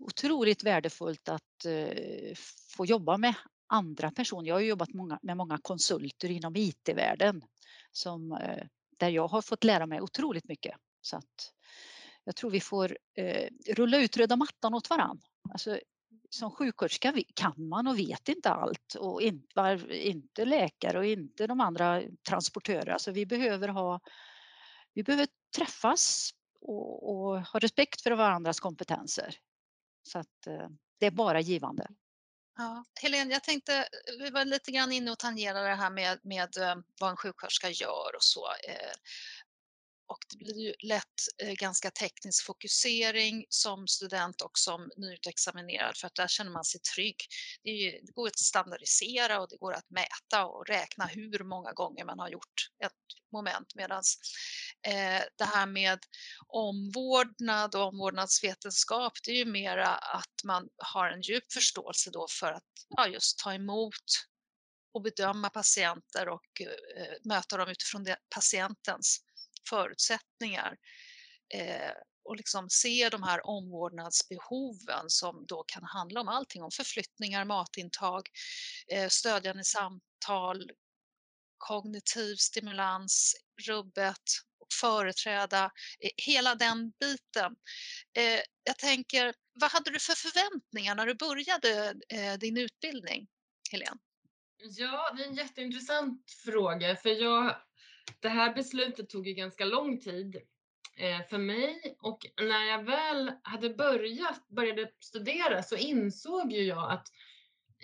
otroligt 0.00 0.64
värdefullt 0.64 1.28
att 1.28 1.64
eh, 1.64 2.34
få 2.76 2.86
jobba 2.86 3.18
med 3.18 3.34
andra 3.66 4.10
personer. 4.10 4.48
Jag 4.48 4.54
har 4.54 4.60
jobbat 4.60 4.88
med 5.22 5.36
många 5.36 5.58
konsulter 5.58 6.30
inom 6.30 6.56
IT-världen 6.56 7.44
som, 7.92 8.32
eh, 8.32 8.66
där 8.96 9.08
jag 9.08 9.28
har 9.28 9.42
fått 9.42 9.64
lära 9.64 9.86
mig 9.86 10.00
otroligt 10.00 10.48
mycket. 10.48 10.76
Så 11.00 11.16
att 11.16 11.52
jag 12.24 12.36
tror 12.36 12.50
vi 12.50 12.60
får 12.60 12.98
eh, 13.16 13.48
rulla 13.68 13.98
ut 13.98 14.16
röda 14.16 14.36
mattan 14.36 14.74
åt 14.74 14.90
varann. 14.90 15.20
Alltså, 15.50 15.78
som 16.30 16.50
sjuksköterska 16.50 17.14
kan 17.34 17.68
man 17.68 17.86
och 17.86 17.98
vet 17.98 18.28
inte 18.28 18.50
allt 18.50 18.94
och 18.94 19.22
inte, 19.22 20.44
läkare 20.44 20.98
och 20.98 21.04
inte 21.04 21.46
de 21.46 21.60
andra 21.60 22.02
transportörerna. 22.28 22.92
Alltså 22.92 23.12
vi 23.12 23.26
behöver 23.26 23.68
ha 23.68 24.00
vi 24.94 25.02
behöver 25.02 25.28
träffas 25.56 26.30
och, 26.60 27.10
och 27.10 27.40
ha 27.40 27.60
respekt 27.60 28.00
för 28.00 28.10
varandras 28.10 28.60
kompetenser. 28.60 29.36
Så 30.02 30.18
att 30.18 30.46
eh, 30.46 30.68
det 31.00 31.06
är 31.06 31.10
bara 31.10 31.40
givande. 31.40 31.86
Ja. 32.58 32.84
Helene, 33.02 33.32
jag 33.32 33.44
tänkte, 33.44 33.88
vi 34.18 34.30
var 34.30 34.44
lite 34.44 34.70
grann 34.70 34.92
inne 34.92 35.10
och 35.10 35.18
tangerade 35.18 35.68
det 35.68 35.74
här 35.74 35.90
med, 35.90 36.18
med 36.22 36.56
eh, 36.56 36.74
vad 37.00 37.10
en 37.10 37.16
sjuksköterska 37.16 37.70
gör 37.70 38.16
och 38.16 38.22
så. 38.22 38.46
Eh, 38.68 38.92
och 40.12 40.24
det 40.30 40.36
blir 40.36 40.58
ju 40.60 40.74
lätt 40.82 41.20
eh, 41.42 41.52
ganska 41.52 41.90
teknisk 41.90 42.46
fokusering 42.46 43.44
som 43.48 43.86
student 43.86 44.40
och 44.40 44.58
som 44.58 44.90
nyutexaminerad 44.96 45.96
för 45.96 46.06
att 46.06 46.14
där 46.14 46.28
känner 46.28 46.50
man 46.50 46.64
sig 46.64 46.80
trygg. 46.80 47.16
Det, 47.62 47.70
ju, 47.70 47.90
det 47.90 48.12
går 48.12 48.28
att 48.28 48.38
standardisera 48.38 49.40
och 49.40 49.48
det 49.48 49.56
går 49.56 49.72
att 49.72 49.90
mäta 49.90 50.46
och 50.46 50.66
räkna 50.66 51.06
hur 51.06 51.44
många 51.44 51.72
gånger 51.72 52.04
man 52.04 52.18
har 52.18 52.28
gjort 52.28 52.70
ett 52.84 52.92
moment 53.32 53.74
medan 53.74 54.02
eh, 54.86 55.22
det 55.38 55.44
här 55.44 55.66
med 55.66 55.98
omvårdnad 56.46 57.74
och 57.74 57.82
omvårdnadsvetenskap 57.82 59.12
det 59.24 59.30
är 59.30 59.36
ju 59.36 59.44
mera 59.44 59.88
att 59.88 60.44
man 60.44 60.68
har 60.76 61.08
en 61.08 61.20
djup 61.20 61.52
förståelse 61.52 62.10
då 62.10 62.26
för 62.40 62.52
att 62.52 62.72
ja, 62.88 63.06
just 63.06 63.38
ta 63.38 63.54
emot 63.54 64.06
och 64.94 65.02
bedöma 65.02 65.50
patienter 65.50 66.28
och 66.28 66.60
eh, 66.60 67.14
möta 67.24 67.56
dem 67.56 67.68
utifrån 67.68 68.04
det, 68.04 68.16
patientens 68.34 69.20
förutsättningar. 69.68 70.76
Eh, 71.54 71.92
och 72.24 72.36
liksom 72.36 72.70
se 72.70 73.08
de 73.08 73.22
här 73.22 73.46
omvårdnadsbehoven 73.46 75.04
som 75.06 75.44
då 75.48 75.64
kan 75.66 75.84
handla 75.84 76.20
om 76.20 76.28
allting 76.28 76.62
om 76.62 76.70
förflyttningar, 76.70 77.44
matintag, 77.44 78.28
eh, 78.92 79.08
stödjande 79.08 79.64
samtal, 79.64 80.70
kognitiv 81.58 82.36
stimulans, 82.36 83.34
rubbet 83.66 84.22
och 84.60 84.72
företräda 84.80 85.64
eh, 86.00 86.10
hela 86.16 86.54
den 86.54 86.92
biten. 87.00 87.56
Eh, 88.16 88.40
jag 88.64 88.78
tänker, 88.78 89.34
vad 89.60 89.70
hade 89.70 89.90
du 89.90 89.98
för 89.98 90.14
förväntningar 90.14 90.94
när 90.94 91.06
du 91.06 91.14
började 91.14 91.94
eh, 92.08 92.34
din 92.38 92.56
utbildning, 92.56 93.28
Helene? 93.72 93.98
Ja, 94.56 95.12
det 95.16 95.22
är 95.22 95.28
en 95.28 95.34
jätteintressant 95.34 96.30
fråga 96.44 96.96
för 96.96 97.10
jag, 97.10 97.56
det 98.20 98.28
här 98.28 98.54
beslutet 98.54 99.10
tog 99.10 99.26
ju 99.26 99.34
ganska 99.34 99.64
lång 99.64 100.00
tid 100.00 100.36
eh, 100.96 101.26
för 101.30 101.38
mig 101.38 101.96
och 102.00 102.26
när 102.40 102.64
jag 102.64 102.82
väl 102.82 103.32
hade 103.42 103.70
börjat, 103.70 104.48
började 104.48 104.90
studera 105.00 105.62
så 105.62 105.76
insåg 105.76 106.52
ju 106.52 106.62
jag 106.62 106.92
att 106.92 107.08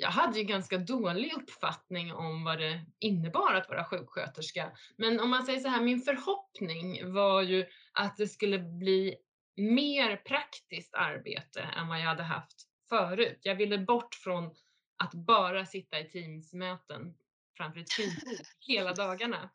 jag 0.01 0.11
hade 0.11 0.39
ju 0.39 0.45
ganska 0.45 0.79
dålig 0.79 1.33
uppfattning 1.37 2.13
om 2.13 2.45
vad 2.45 2.59
det 2.59 2.81
innebar 2.99 3.55
att 3.55 3.69
vara 3.69 3.85
sjuksköterska. 3.85 4.73
Men 4.97 5.21
om 5.21 5.31
man 5.31 5.47
säger 5.47 5.61
så 5.61 5.69
här, 5.69 5.83
min 5.83 6.01
förhoppning 6.01 7.13
var 7.13 7.43
ju 7.43 7.67
att 7.93 8.17
det 8.17 8.29
skulle 8.29 8.59
bli 8.59 9.17
mer 9.57 10.17
praktiskt 10.17 10.95
arbete 10.95 11.61
än 11.61 11.89
vad 11.89 12.01
jag 12.01 12.05
hade 12.05 12.23
haft 12.23 12.69
förut. 12.89 13.39
Jag 13.43 13.55
ville 13.55 13.79
bort 13.79 14.15
från 14.15 14.55
att 14.97 15.15
bara 15.15 15.67
sitta 15.67 16.01
i 16.01 16.05
Teamsmöten 16.05 17.15
framför 17.57 17.81
ett 17.81 17.89
skrivbord 17.91 18.47
hela 18.61 18.95
dagarna. 18.95 19.51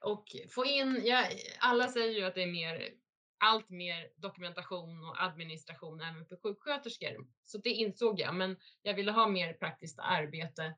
Och 0.00 0.36
få 0.50 0.64
in, 0.64 1.02
ja, 1.04 1.28
alla 1.58 1.88
säger 1.88 2.18
ju 2.18 2.24
att 2.24 2.34
det 2.34 2.42
är 2.42 2.52
mer, 2.52 2.90
allt 3.38 3.70
mer 3.70 4.08
dokumentation 4.16 5.04
och 5.04 5.22
administration 5.22 6.00
även 6.00 6.26
för 6.26 6.36
sjuksköterskor. 6.36 7.26
Så 7.44 7.58
det 7.58 7.70
insåg 7.70 8.20
jag, 8.20 8.34
men 8.34 8.56
jag 8.82 8.94
ville 8.94 9.12
ha 9.12 9.28
mer 9.28 9.52
praktiskt 9.52 9.98
arbete. 9.98 10.74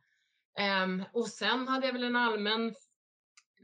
Um, 0.84 1.04
och 1.12 1.28
sen 1.28 1.68
hade 1.68 1.86
jag 1.86 1.92
väl 1.92 2.04
en 2.04 2.16
allmän 2.16 2.74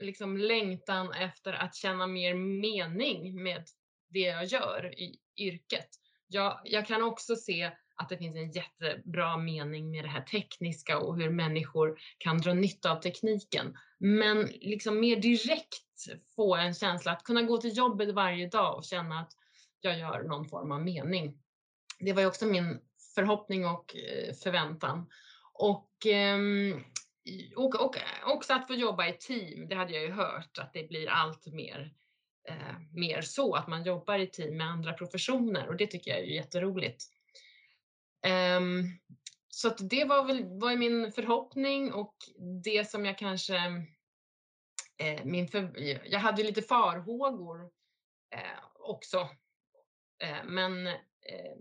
liksom, 0.01 0.37
längtan 0.37 1.13
efter 1.13 1.53
att 1.53 1.75
känna 1.75 2.07
mer 2.07 2.35
mening 2.35 3.43
med 3.43 3.65
det 4.09 4.19
jag 4.19 4.45
gör 4.45 4.99
i 4.99 5.21
yrket. 5.37 5.89
Jag, 6.27 6.61
jag 6.65 6.87
kan 6.87 7.03
också 7.03 7.37
se 7.37 7.73
att 7.97 8.09
det 8.09 8.19
finns 8.19 8.37
en 8.37 8.53
jättebra 8.53 9.37
mening 9.37 9.91
med 9.91 10.05
det 10.05 10.09
här 10.09 10.23
tekniska 10.23 10.99
och 10.99 11.17
hur 11.17 11.31
människor 11.31 11.99
kan 12.19 12.39
dra 12.39 12.55
nytta 12.55 12.93
av 12.93 13.01
tekniken. 13.01 13.77
Men 13.99 14.47
liksom 14.47 15.01
mer 15.01 15.17
direkt 15.17 15.85
få 16.37 16.57
en 16.57 16.75
känsla 16.75 17.13
att 17.13 17.25
kunna 17.25 17.43
gå 17.43 17.59
till 17.59 17.77
jobbet 17.77 18.15
varje 18.15 18.49
dag 18.49 18.77
och 18.77 18.85
känna 18.85 19.21
att 19.21 19.33
jag 19.81 19.99
gör 19.99 20.23
någon 20.23 20.49
form 20.49 20.73
av 20.73 20.83
mening. 20.83 21.39
Det 22.01 22.13
var 22.13 22.21
ju 22.21 22.27
också 22.27 22.47
min 22.47 22.81
förhoppning 23.15 23.67
och 23.67 23.97
eh, 23.97 24.35
förväntan. 24.35 25.11
Och, 25.53 26.07
ehm, 26.07 26.85
och, 27.57 27.75
och 27.75 27.97
också 28.27 28.53
att 28.53 28.67
få 28.67 28.75
jobba 28.75 29.07
i 29.07 29.13
team, 29.13 29.69
det 29.69 29.75
hade 29.75 29.93
jag 29.93 30.03
ju 30.03 30.11
hört 30.11 30.59
att 30.59 30.73
det 30.73 30.89
blir 30.89 31.09
allt 31.09 31.47
mer 31.47 31.93
eh, 32.49 32.79
mer 32.93 33.23
så, 33.23 33.55
att 33.55 33.69
man 33.69 33.85
jobbar 33.85 34.19
i 34.19 34.27
team 34.27 34.57
med 34.57 34.67
andra 34.67 34.93
professioner 34.93 35.69
och 35.69 35.77
det 35.77 35.87
tycker 35.87 36.11
jag 36.11 36.21
är 36.21 36.25
jätteroligt. 36.25 37.05
Um, 38.27 38.99
så 39.49 39.69
att 39.69 39.91
det 39.91 40.05
var 40.05 40.25
väl 40.25 40.45
var 40.45 40.77
min 40.77 41.13
förhoppning 41.13 41.93
och 41.93 42.15
det 42.65 42.91
som 42.91 43.05
jag 43.05 43.19
kanske 43.19 43.57
eh, 44.99 45.25
min 45.25 45.49
för, 45.49 45.73
jag 46.07 46.21
hade 46.21 46.43
lite 46.43 46.63
farhågor 46.63 47.61
eh, 48.31 48.65
också. 48.75 49.29
Eh, 50.23 50.45
men 50.45 50.87
eh, 50.87 51.57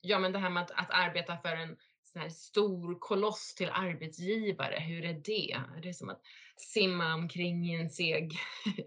ja, 0.00 0.18
men 0.18 0.32
det 0.32 0.38
här 0.38 0.50
med 0.50 0.62
att, 0.62 0.70
att 0.70 0.90
arbeta 0.90 1.36
för 1.36 1.56
en 1.56 1.76
sån 2.12 2.22
här 2.22 2.28
stor 2.28 2.98
koloss 2.98 3.54
till 3.54 3.70
arbetsgivare, 3.72 4.80
hur 4.80 5.04
är 5.04 5.14
det? 5.14 5.60
Det 5.82 5.88
är 5.88 5.92
som 5.92 6.08
att 6.08 6.22
simma 6.56 7.14
omkring 7.14 7.66
i 7.66 7.74
en 7.74 7.90
seg 7.90 8.32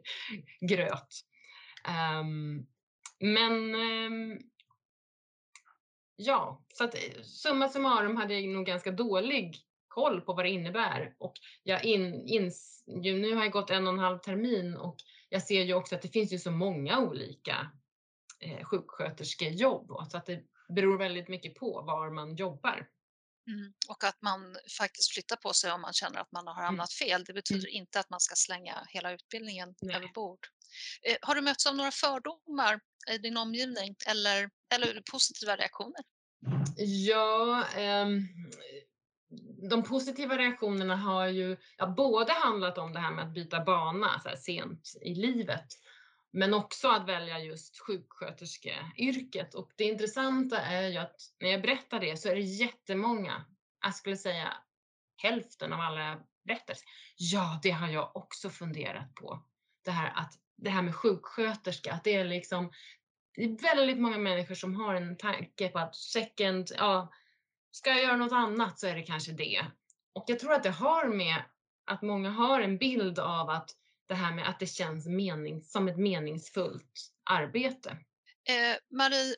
gröt. 0.69 1.25
Um, 2.19 2.67
men 3.19 3.75
um, 3.75 4.39
ja, 6.15 6.65
så 6.73 6.83
att 6.83 6.95
eh, 6.95 7.21
summa 7.23 7.69
summarum 7.69 8.17
hade 8.17 8.33
jag 8.33 8.49
nog 8.49 8.65
ganska 8.65 8.91
dålig 8.91 9.57
koll 9.87 10.21
på 10.21 10.33
vad 10.33 10.45
det 10.45 10.49
innebär 10.49 11.15
och 11.19 11.33
jag 11.63 11.85
in, 11.85 12.27
ins, 12.27 12.83
nu 12.87 13.35
har 13.35 13.43
jag 13.43 13.51
gått 13.51 13.69
en 13.69 13.87
och 13.87 13.93
en 13.93 13.99
halv 13.99 14.17
termin 14.17 14.75
och 14.75 14.95
jag 15.29 15.43
ser 15.43 15.63
ju 15.63 15.73
också 15.73 15.95
att 15.95 16.01
det 16.01 16.07
finns 16.07 16.33
ju 16.33 16.39
så 16.39 16.51
många 16.51 16.99
olika 16.99 17.71
eh, 18.39 18.65
sjuksköterskejobb 18.65 19.91
så 20.11 20.17
att 20.17 20.25
det 20.25 20.43
beror 20.69 20.97
väldigt 20.97 21.27
mycket 21.27 21.55
på 21.55 21.81
var 21.81 22.09
man 22.09 22.35
jobbar. 22.35 22.87
Mm. 23.47 23.73
Och 23.89 24.03
att 24.03 24.21
man 24.21 24.57
faktiskt 24.77 25.13
flyttar 25.13 25.35
på 25.35 25.53
sig 25.53 25.71
om 25.71 25.81
man 25.81 25.93
känner 25.93 26.19
att 26.19 26.31
man 26.31 26.47
har 26.47 26.53
mm. 26.53 26.65
hamnat 26.65 26.93
fel. 26.93 27.23
Det 27.23 27.33
betyder 27.33 27.67
mm. 27.67 27.81
inte 27.81 27.99
att 27.99 28.09
man 28.09 28.19
ska 28.19 28.35
slänga 28.35 28.87
hela 28.89 29.11
utbildningen 29.11 29.75
Nej. 29.81 29.95
över 29.95 30.07
bord. 30.13 30.39
Eh, 31.01 31.17
har 31.21 31.35
du 31.35 31.41
mötts 31.41 31.65
av 31.65 31.75
några 31.75 31.91
fördomar 31.91 32.79
i 33.11 33.17
din 33.17 33.37
omgivning 33.37 33.95
eller, 34.07 34.49
eller 34.75 35.01
positiva 35.11 35.55
reaktioner? 35.55 36.03
Ja, 36.77 37.65
um 37.77 38.27
de 39.69 39.83
positiva 39.83 40.37
reaktionerna 40.37 40.95
har 40.95 41.27
ju 41.27 41.57
ja, 41.77 41.87
både 41.87 42.33
handlat 42.33 42.77
om 42.77 42.93
det 42.93 42.99
här 42.99 43.11
med 43.11 43.25
att 43.25 43.33
byta 43.33 43.63
bana 43.63 44.19
så 44.19 44.29
här 44.29 44.35
sent 44.35 44.93
i 45.01 45.15
livet 45.15 45.67
men 46.33 46.53
också 46.53 46.87
att 46.87 47.07
välja 47.07 47.39
just 47.39 47.79
sjuksköterskeyrket. 47.79 49.55
Och 49.55 49.71
det 49.75 49.83
intressanta 49.83 50.61
är 50.61 50.87
ju 50.87 50.97
att 50.97 51.15
när 51.39 51.49
jag 51.49 51.61
berättar 51.61 51.99
det 51.99 52.17
så 52.17 52.29
är 52.29 52.35
det 52.35 52.41
jättemånga, 52.41 53.45
jag 53.81 53.95
skulle 53.95 54.17
säga 54.17 54.53
hälften 55.17 55.73
av 55.73 55.79
alla 55.79 56.19
berättelser, 56.43 56.85
ja 57.17 57.59
det 57.63 57.71
har 57.71 57.87
jag 57.87 58.15
också 58.15 58.49
funderat 58.49 59.15
på. 59.15 59.45
Det 59.85 59.91
här, 59.91 60.13
att, 60.15 60.33
det 60.57 60.69
här 60.69 60.81
med 60.81 60.95
sjuksköterska, 60.95 61.93
att 61.93 62.03
det 62.03 62.15
är 62.15 62.25
liksom, 62.25 62.71
det 63.35 63.43
är 63.43 63.61
väldigt 63.61 63.99
många 63.99 64.17
människor 64.17 64.55
som 64.55 64.75
har 64.75 64.95
en 64.95 65.17
tanke 65.17 65.69
på 65.69 65.79
att 65.79 65.95
second, 65.95 66.71
ja, 66.77 67.13
ska 67.71 67.89
jag 67.89 68.03
göra 68.03 68.17
något 68.17 68.31
annat 68.31 68.79
så 68.79 68.87
är 68.87 68.95
det 68.95 69.03
kanske 69.03 69.31
det. 69.31 69.65
Och 70.13 70.23
jag 70.27 70.39
tror 70.39 70.53
att 70.53 70.63
det 70.63 70.69
har 70.69 71.07
med 71.07 71.43
att 71.85 72.01
många 72.01 72.29
har 72.29 72.61
en 72.61 72.77
bild 72.77 73.19
av 73.19 73.49
att 73.49 73.69
det 74.07 74.15
här 74.15 74.33
med 74.33 74.49
att 74.49 74.59
det 74.59 74.67
känns 74.67 75.07
mening, 75.07 75.63
som 75.63 75.87
ett 75.87 75.97
meningsfullt 75.97 77.11
arbete. 77.29 77.97
Eh, 78.49 78.97
Marie, 78.97 79.35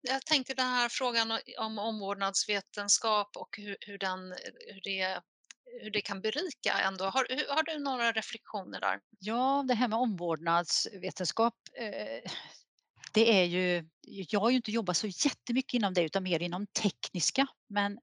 jag 0.00 0.26
tänkte 0.26 0.54
den 0.54 0.66
här 0.66 0.88
frågan 0.88 1.38
om 1.58 1.78
omvårdnadsvetenskap 1.78 3.36
och 3.36 3.56
hur, 3.56 3.76
hur, 3.80 3.98
den, 3.98 4.34
hur, 4.66 4.80
det, 4.84 5.20
hur 5.82 5.90
det 5.90 6.00
kan 6.00 6.20
berika 6.20 6.72
ändå. 6.72 7.04
Har, 7.04 7.54
har 7.54 7.62
du 7.62 7.78
några 7.78 8.12
reflektioner 8.12 8.80
där? 8.80 9.00
Ja, 9.18 9.64
det 9.68 9.74
här 9.74 9.88
med 9.88 9.98
omvårdnadsvetenskap. 9.98 11.54
Eh, 11.78 12.30
det 13.12 13.40
är 13.40 13.44
ju, 13.44 13.88
jag 14.02 14.40
har 14.40 14.50
ju 14.50 14.56
inte 14.56 14.70
jobbat 14.70 14.96
så 14.96 15.06
jättemycket 15.06 15.74
inom 15.74 15.94
det 15.94 16.02
utan 16.02 16.22
mer 16.22 16.42
inom 16.42 16.66
tekniska. 16.66 17.46
Men 17.68 17.98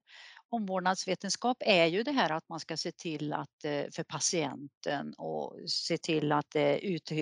omvårdnadsvetenskap 0.48 1.56
är 1.60 1.86
ju 1.86 2.02
det 2.02 2.12
här 2.12 2.30
att 2.30 2.48
man 2.48 2.60
ska 2.60 2.76
se 2.76 2.92
till 2.92 3.32
att 3.32 3.64
eh, 3.64 3.84
för 3.92 4.04
patienten 4.04 5.14
och 5.14 5.70
se 5.70 5.98
till 5.98 6.32
att 6.32 6.50
det 6.50 6.78
ut, 6.78 7.12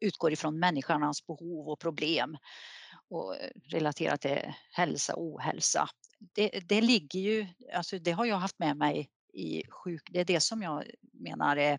utgår 0.00 0.32
ifrån 0.32 0.58
människans 0.58 1.26
behov 1.26 1.68
och 1.68 1.78
problem 1.78 2.36
och 3.10 3.36
eh, 3.36 3.50
relaterat 3.68 4.20
till 4.20 4.52
hälsa 4.70 5.14
och 5.14 5.22
ohälsa. 5.22 5.88
Det, 6.34 6.48
det 6.48 6.80
ligger 6.80 7.20
ju, 7.20 7.46
alltså 7.74 7.98
det 7.98 8.12
har 8.12 8.24
jag 8.24 8.36
haft 8.36 8.58
med 8.58 8.76
mig 8.76 9.08
i 9.34 9.62
sjuk, 9.68 10.02
det 10.10 10.20
är 10.20 10.24
det 10.24 10.40
som 10.40 10.62
jag 10.62 10.84
menar 11.12 11.56
är 11.56 11.78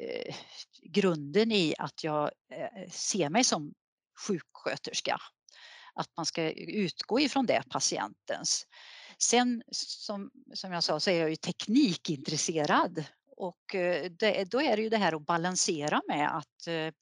eh, 0.00 0.34
grunden 0.82 1.52
i 1.52 1.74
att 1.78 2.04
jag 2.04 2.30
eh, 2.52 2.90
ser 2.90 3.30
mig 3.30 3.44
som 3.44 3.74
sjuksköterska. 4.26 5.18
Att 5.94 6.16
man 6.16 6.26
ska 6.26 6.50
utgå 6.52 7.20
ifrån 7.20 7.46
det, 7.46 7.62
patientens. 7.70 8.66
Sen 9.18 9.62
som, 9.70 10.30
som 10.54 10.72
jag 10.72 10.84
sa 10.84 11.00
så 11.00 11.10
är 11.10 11.20
jag 11.20 11.30
ju 11.30 11.36
teknikintresserad 11.36 13.04
och 13.36 13.74
eh, 13.74 14.10
det, 14.10 14.44
då 14.44 14.62
är 14.62 14.76
det 14.76 14.82
ju 14.82 14.88
det 14.88 14.96
här 14.96 15.16
att 15.16 15.26
balansera 15.26 16.02
med 16.08 16.36
att 16.36 16.66
eh, 16.66 16.92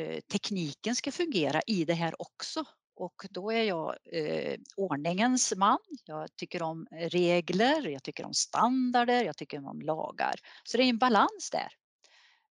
eh 0.00 0.20
tekniken 0.32 0.96
ska 0.96 1.12
fungera 1.12 1.60
i 1.66 1.84
det 1.84 1.94
här 1.94 2.22
också. 2.22 2.64
Och 2.94 3.26
då 3.30 3.52
är 3.52 3.62
jag 3.62 3.96
eh, 4.04 4.58
ordningens 4.76 5.52
man. 5.56 5.78
Jag 6.04 6.36
tycker 6.36 6.62
om 6.62 6.86
eh, 6.90 7.08
regler, 7.08 7.88
jag 7.88 8.02
tycker 8.02 8.24
om 8.24 8.34
standarder, 8.34 9.24
jag 9.24 9.36
tycker 9.36 9.66
om 9.66 9.80
lagar. 9.80 10.34
Så 10.64 10.76
det 10.76 10.82
är 10.82 10.88
en 10.88 10.98
balans 10.98 11.50
där 11.52 11.72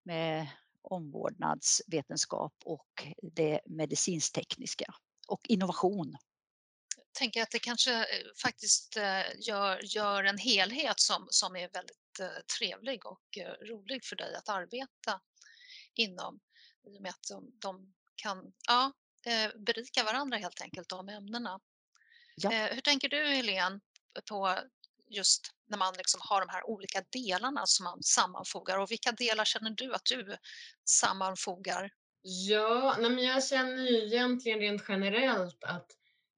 med 0.04 0.48
omvårdnadsvetenskap 0.82 2.54
och 2.66 3.08
det 3.22 3.62
medicinstekniska 3.66 4.94
och 5.28 5.42
innovation 5.44 6.18
Jag 6.98 7.14
tänker 7.14 7.42
att 7.42 7.52
det 7.52 7.60
kanske 7.60 8.00
eh, 8.00 8.06
faktiskt 8.42 8.98
eh, 8.98 9.40
gör, 9.40 9.96
gör 9.96 10.24
en 10.24 10.38
helhet 10.38 11.00
som, 11.00 11.28
som 11.30 11.56
är 11.56 11.70
väldigt 11.74 11.98
trevlig 12.60 13.06
och 13.06 13.38
rolig 13.70 14.06
för 14.06 14.16
dig 14.16 14.36
att 14.36 14.50
arbeta 14.50 15.22
inom. 15.94 16.40
I 16.88 16.98
och 16.98 17.02
med 17.02 17.10
att 17.10 17.28
de, 17.30 17.52
de 17.62 17.94
kan, 18.16 18.54
ja, 18.68 18.92
berika 19.56 20.04
varandra 20.04 20.38
helt 20.38 20.62
enkelt, 20.62 20.90
de 20.90 21.10
ämnena. 21.10 21.60
Ja. 22.36 22.54
Eh, 22.54 22.74
hur 22.74 22.82
tänker 22.82 23.10
du 23.10 23.28
Helene 23.28 23.80
på 24.30 24.56
just 25.10 25.52
när 25.70 25.78
man 25.78 25.94
liksom 25.98 26.20
har 26.24 26.42
de 26.42 26.50
här 26.50 26.70
olika 26.70 27.04
delarna 27.10 27.66
som 27.66 27.84
man 27.84 28.04
sammanfogar 28.04 28.78
och 28.78 28.92
vilka 28.92 29.12
delar 29.12 29.46
känner 29.46 29.72
du 29.72 29.94
att 29.94 30.06
du 30.06 30.38
sammanfogar? 30.86 31.92
Ja, 32.22 32.96
nej 33.00 33.12
men 33.12 33.24
jag 33.24 33.46
känner 33.46 33.84
ju 33.84 34.06
egentligen 34.06 34.60
rent 34.60 34.84
generellt 34.88 35.64
att 35.64 35.88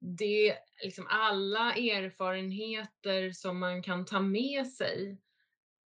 det, 0.00 0.58
liksom 0.82 1.06
alla 1.10 1.74
erfarenheter 1.74 3.32
som 3.32 3.58
man 3.58 3.82
kan 3.82 4.04
ta 4.04 4.20
med 4.20 4.66
sig 4.66 5.18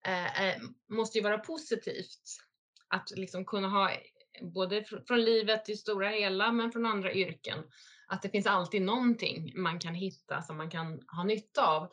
eh, 0.07 0.43
eh, 0.49 0.63
måste 0.89 1.19
ju 1.19 1.25
vara 1.25 1.39
positivt. 1.39 2.39
Att 2.89 3.11
liksom 3.11 3.45
kunna 3.45 3.69
ha 3.69 3.91
både 4.41 4.85
fr 4.85 4.97
från 5.07 5.21
livet 5.21 5.69
i 5.69 5.77
stora 5.77 6.09
hela 6.09 6.53
men 6.53 6.73
från 6.73 6.87
andra 6.87 7.13
yrken. 7.13 7.59
Att 8.07 8.23
det 8.23 8.29
finns 8.29 8.47
alltid 8.47 8.83
någonting 8.83 9.53
man 9.55 9.79
kan 9.79 9.95
hitta 9.95 10.43
som 10.43 10.57
man 10.57 10.71
kan 10.71 11.01
ha 11.09 11.25
nytta 11.25 11.67
av. 11.67 11.89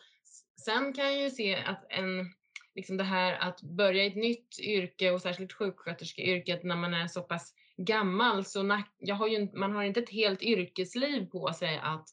Sen 0.66 0.94
kan 0.94 1.06
jag 1.06 1.22
ju 1.22 1.30
se 1.30 1.56
att 1.56 1.86
en, 1.90 2.34
liksom 2.76 2.98
det 2.98 3.04
här 3.04 3.38
att 3.40 3.62
börja 3.62 4.04
i 4.04 4.08
ett 4.08 4.16
nytt 4.16 4.60
yrke 4.60 5.12
och 5.12 5.22
särskilt 5.22 5.54
sjuksköterskeyrket 5.54 6.64
när 6.64 6.76
man 6.76 6.94
är 6.94 7.08
så 7.08 7.22
pass 7.22 7.54
gammal 7.78 8.46
så 8.46 8.82
jag 9.00 9.16
har 9.16 9.28
ju, 9.28 9.50
man 9.54 9.72
har 9.72 9.84
inte 9.84 10.00
ett 10.00 10.10
helt 10.10 10.42
yrkesliv 10.42 11.26
på 11.26 11.54
sig 11.54 11.80
att 11.84 12.08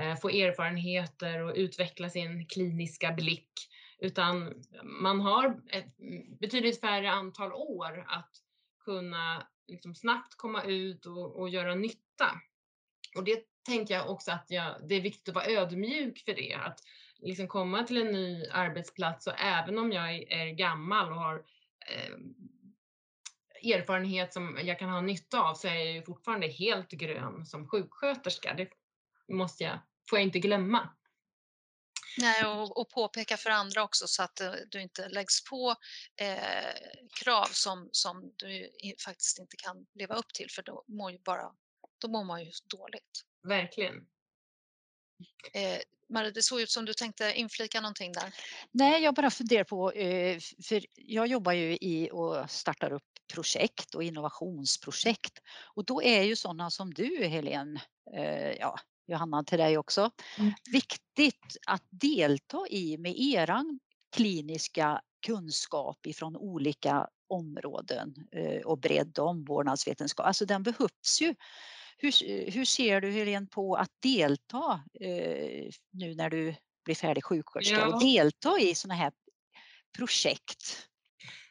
eh, 0.00 0.16
få 0.16 0.28
erfarenheter 0.28 1.42
och 1.42 1.52
utveckla 1.56 2.10
sin 2.10 2.46
kliniska 2.46 3.12
blick 3.12 3.50
utan 4.00 4.54
man 4.82 5.20
har 5.20 5.60
ett 5.72 5.96
betydligt 6.40 6.80
färre 6.80 7.10
antal 7.10 7.52
år 7.52 8.04
att 8.08 8.30
kunna 8.84 9.46
liksom 9.70 9.94
snabbt 9.94 10.34
komma 10.36 10.62
ut 10.62 11.06
och, 11.06 11.36
och 11.40 11.48
göra 11.48 11.74
nytta. 11.74 12.40
Och 13.16 13.24
det 13.24 13.44
tänker 13.66 13.94
jag 13.94 14.10
också 14.10 14.32
att 14.32 14.46
jag, 14.48 14.88
det 14.88 14.94
är 14.94 15.00
viktigt 15.00 15.28
att 15.28 15.34
vara 15.34 15.46
ödmjuk 15.46 16.24
för 16.24 16.34
det. 16.34 16.54
Att 16.54 16.80
liksom 17.18 17.48
komma 17.48 17.82
till 17.82 17.96
en 17.96 18.12
ny 18.12 18.46
arbetsplats 18.46 19.26
och 19.26 19.40
även 19.40 19.78
om 19.78 19.92
jag 19.92 20.14
är 20.14 20.50
gammal 20.50 21.12
och 21.12 21.18
har 21.18 21.44
eh, 21.88 22.16
erfarenhet 23.72 24.32
som 24.32 24.58
jag 24.62 24.78
kan 24.78 24.90
ha 24.90 25.00
nytta 25.00 25.40
av 25.40 25.54
så 25.54 25.68
är 25.68 25.74
jag 25.74 25.92
ju 25.92 26.02
fortfarande 26.02 26.48
helt 26.48 26.90
grön 26.90 27.46
som 27.46 27.68
sjuksköterska. 27.68 28.54
Det 28.54 28.68
måste 29.34 29.64
jag, 29.64 29.78
får 30.10 30.18
jag 30.18 30.26
inte 30.26 30.38
glömma. 30.38 30.88
Nej, 32.20 32.46
och, 32.46 32.80
och 32.80 32.90
påpeka 32.90 33.36
för 33.36 33.50
andra 33.50 33.82
också 33.82 34.06
så 34.06 34.22
att 34.22 34.40
uh, 34.40 34.52
du 34.70 34.82
inte 34.82 35.08
läggs 35.08 35.44
på 35.44 35.74
eh, 36.16 36.74
krav 37.22 37.46
som, 37.52 37.88
som 37.92 38.32
du 38.36 38.70
faktiskt 39.04 39.38
inte 39.38 39.56
kan 39.56 39.86
leva 39.94 40.14
upp 40.14 40.34
till 40.34 40.50
för 40.50 40.62
då 40.62 40.84
mår, 40.88 41.10
ju 41.10 41.18
bara, 41.18 41.52
då 41.98 42.08
mår 42.08 42.24
man 42.24 42.44
ju 42.44 42.50
dåligt. 42.70 43.24
Verkligen. 43.42 43.94
Eh, 45.52 45.78
Marie, 46.08 46.30
det 46.30 46.42
såg 46.42 46.60
ut 46.60 46.70
som 46.70 46.84
du 46.84 46.92
tänkte 46.94 47.32
inflika 47.34 47.80
någonting 47.80 48.12
där. 48.12 48.34
Nej, 48.70 49.02
jag 49.02 49.14
bara 49.14 49.30
funderar 49.30 49.64
på, 49.64 49.92
eh, 49.92 50.38
för 50.68 50.84
jag 50.94 51.26
jobbar 51.26 51.52
ju 51.52 51.72
i 51.72 52.10
och 52.12 52.50
startar 52.50 52.92
upp 52.92 53.02
projekt 53.32 53.94
och 53.94 54.02
innovationsprojekt 54.02 55.38
och 55.74 55.84
då 55.84 56.02
är 56.02 56.22
ju 56.22 56.36
sådana 56.36 56.70
som 56.70 56.94
du 56.94 57.24
Helene, 57.24 57.80
eh, 58.16 58.52
ja, 58.52 58.80
Johanna 59.10 59.44
till 59.44 59.58
dig 59.58 59.78
också, 59.78 60.10
mm. 60.38 60.52
viktigt 60.70 61.56
att 61.66 61.84
delta 61.90 62.66
i 62.70 62.98
med 62.98 63.14
eran 63.18 63.80
kliniska 64.16 65.00
kunskap 65.26 66.06
ifrån 66.06 66.36
olika 66.36 67.08
områden 67.28 68.14
eh, 68.32 68.60
och 68.60 68.78
bredd 68.78 69.18
och 69.18 69.28
omvårdnadsvetenskap. 69.28 70.26
Alltså 70.26 70.46
den 70.46 70.62
behövs 70.62 71.20
ju. 71.20 71.34
Hur, 71.98 72.50
hur 72.50 72.64
ser 72.64 73.00
du 73.00 73.10
Helene 73.10 73.46
på 73.46 73.74
att 73.74 73.90
delta 74.02 74.82
eh, 75.00 75.70
nu 75.90 76.14
när 76.14 76.30
du 76.30 76.54
blir 76.84 76.94
färdig 76.94 77.24
sjuksköterska 77.24 77.78
ja. 77.78 77.94
och 77.94 78.00
delta 78.00 78.60
i 78.60 78.74
sådana 78.74 78.94
här 78.94 79.12
projekt? 79.98 80.89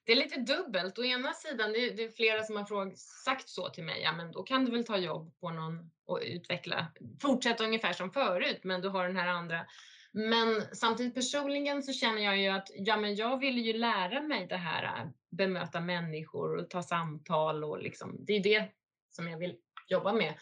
Det 0.10 0.14
är 0.14 0.18
lite 0.18 0.40
dubbelt. 0.40 1.00
Å 1.00 1.04
ena 1.04 1.34
sidan, 1.34 1.74
det 1.74 1.80
är, 1.80 1.96
det 1.96 2.04
är 2.04 2.10
flera 2.10 2.44
som 2.44 2.56
har 2.56 2.66
fråg, 2.66 2.98
sagt 2.98 3.50
så 3.50 3.70
till 3.70 3.84
mig, 3.84 4.02
ja 4.02 4.12
men 4.12 4.32
då 4.32 4.44
kan 4.44 4.66
du 4.66 4.72
väl 4.72 4.86
ta 4.86 4.98
jobb 4.98 5.40
på 5.40 5.50
någon 5.50 5.92
och 6.06 6.20
utveckla, 6.24 6.88
fortsätta 7.22 7.64
ungefär 7.64 7.94
som 7.94 8.12
förut, 8.12 8.60
men 8.64 8.82
du 8.82 8.90
har 8.90 9.08
den 9.08 9.18
här 9.18 9.28
andra. 9.28 9.66
Men 10.12 10.62
samtidigt 10.74 11.16
personligen 11.16 11.84
så 11.84 11.94
känner 11.94 12.22
jag 12.22 12.38
ju 12.38 12.48
att, 12.48 12.72
ja 12.76 12.98
men 12.98 13.16
jag 13.16 13.40
vill 13.40 13.58
ju 13.58 13.74
lära 13.74 14.22
mig 14.22 14.48
det 14.48 14.58
här, 14.58 14.84
äh, 14.84 15.10
bemöta 15.30 15.82
människor 15.82 16.58
och 16.58 16.70
ta 16.70 16.84
samtal 16.84 17.64
och 17.64 17.82
liksom, 17.82 18.26
det 18.26 18.34
är 18.34 18.44
det 18.44 18.72
som 19.12 19.28
jag 19.28 19.38
vill 19.38 19.56
jobba 19.88 20.14
med. 20.14 20.34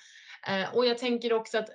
Eh, 0.48 0.76
och 0.76 0.86
jag 0.86 0.98
tänker 0.98 1.34
också 1.34 1.58
att 1.58 1.70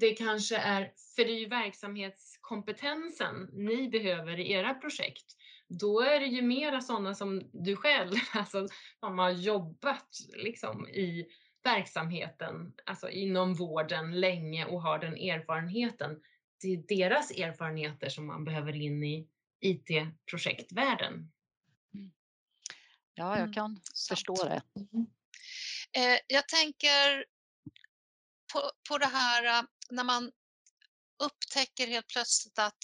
det 0.00 0.10
kanske 0.10 0.56
är, 0.56 0.92
för 1.16 1.24
det 1.24 1.30
är 1.30 1.38
ju 1.38 1.48
verksamhetskompetensen 1.48 3.50
ni 3.52 3.88
behöver 3.88 4.40
i 4.40 4.52
era 4.52 4.74
projekt 4.74 5.36
då 5.70 6.00
är 6.00 6.20
det 6.20 6.26
ju 6.26 6.42
mera 6.42 6.80
sådana 6.80 7.14
som 7.14 7.42
du 7.52 7.76
själv, 7.76 8.12
alltså 8.32 8.68
som 9.00 9.18
har 9.18 9.30
jobbat 9.30 10.18
liksom 10.34 10.88
i 10.88 11.26
verksamheten, 11.62 12.72
alltså 12.86 13.10
inom 13.10 13.54
vården 13.54 14.20
länge 14.20 14.64
och 14.64 14.82
har 14.82 14.98
den 14.98 15.14
erfarenheten. 15.14 16.20
Det 16.62 16.68
är 16.68 16.76
deras 16.76 17.30
erfarenheter 17.30 18.08
som 18.08 18.26
man 18.26 18.44
behöver 18.44 18.76
in 18.76 19.04
i 19.04 19.28
IT-projektvärlden. 19.60 21.32
Ja, 23.14 23.30
jag 23.30 23.38
mm, 23.38 23.52
kan 23.52 23.70
mm. 23.70 23.82
förstå 24.08 24.34
det. 24.34 24.62
Mm. 24.76 25.06
Eh, 25.92 26.20
jag 26.26 26.48
tänker 26.48 27.24
på, 28.52 28.70
på 28.88 28.98
det 28.98 29.06
här 29.06 29.58
äh, 29.58 29.64
när 29.90 30.04
man 30.04 30.32
upptäcker 31.22 31.86
helt 31.86 32.08
plötsligt 32.08 32.58
att 32.58 32.78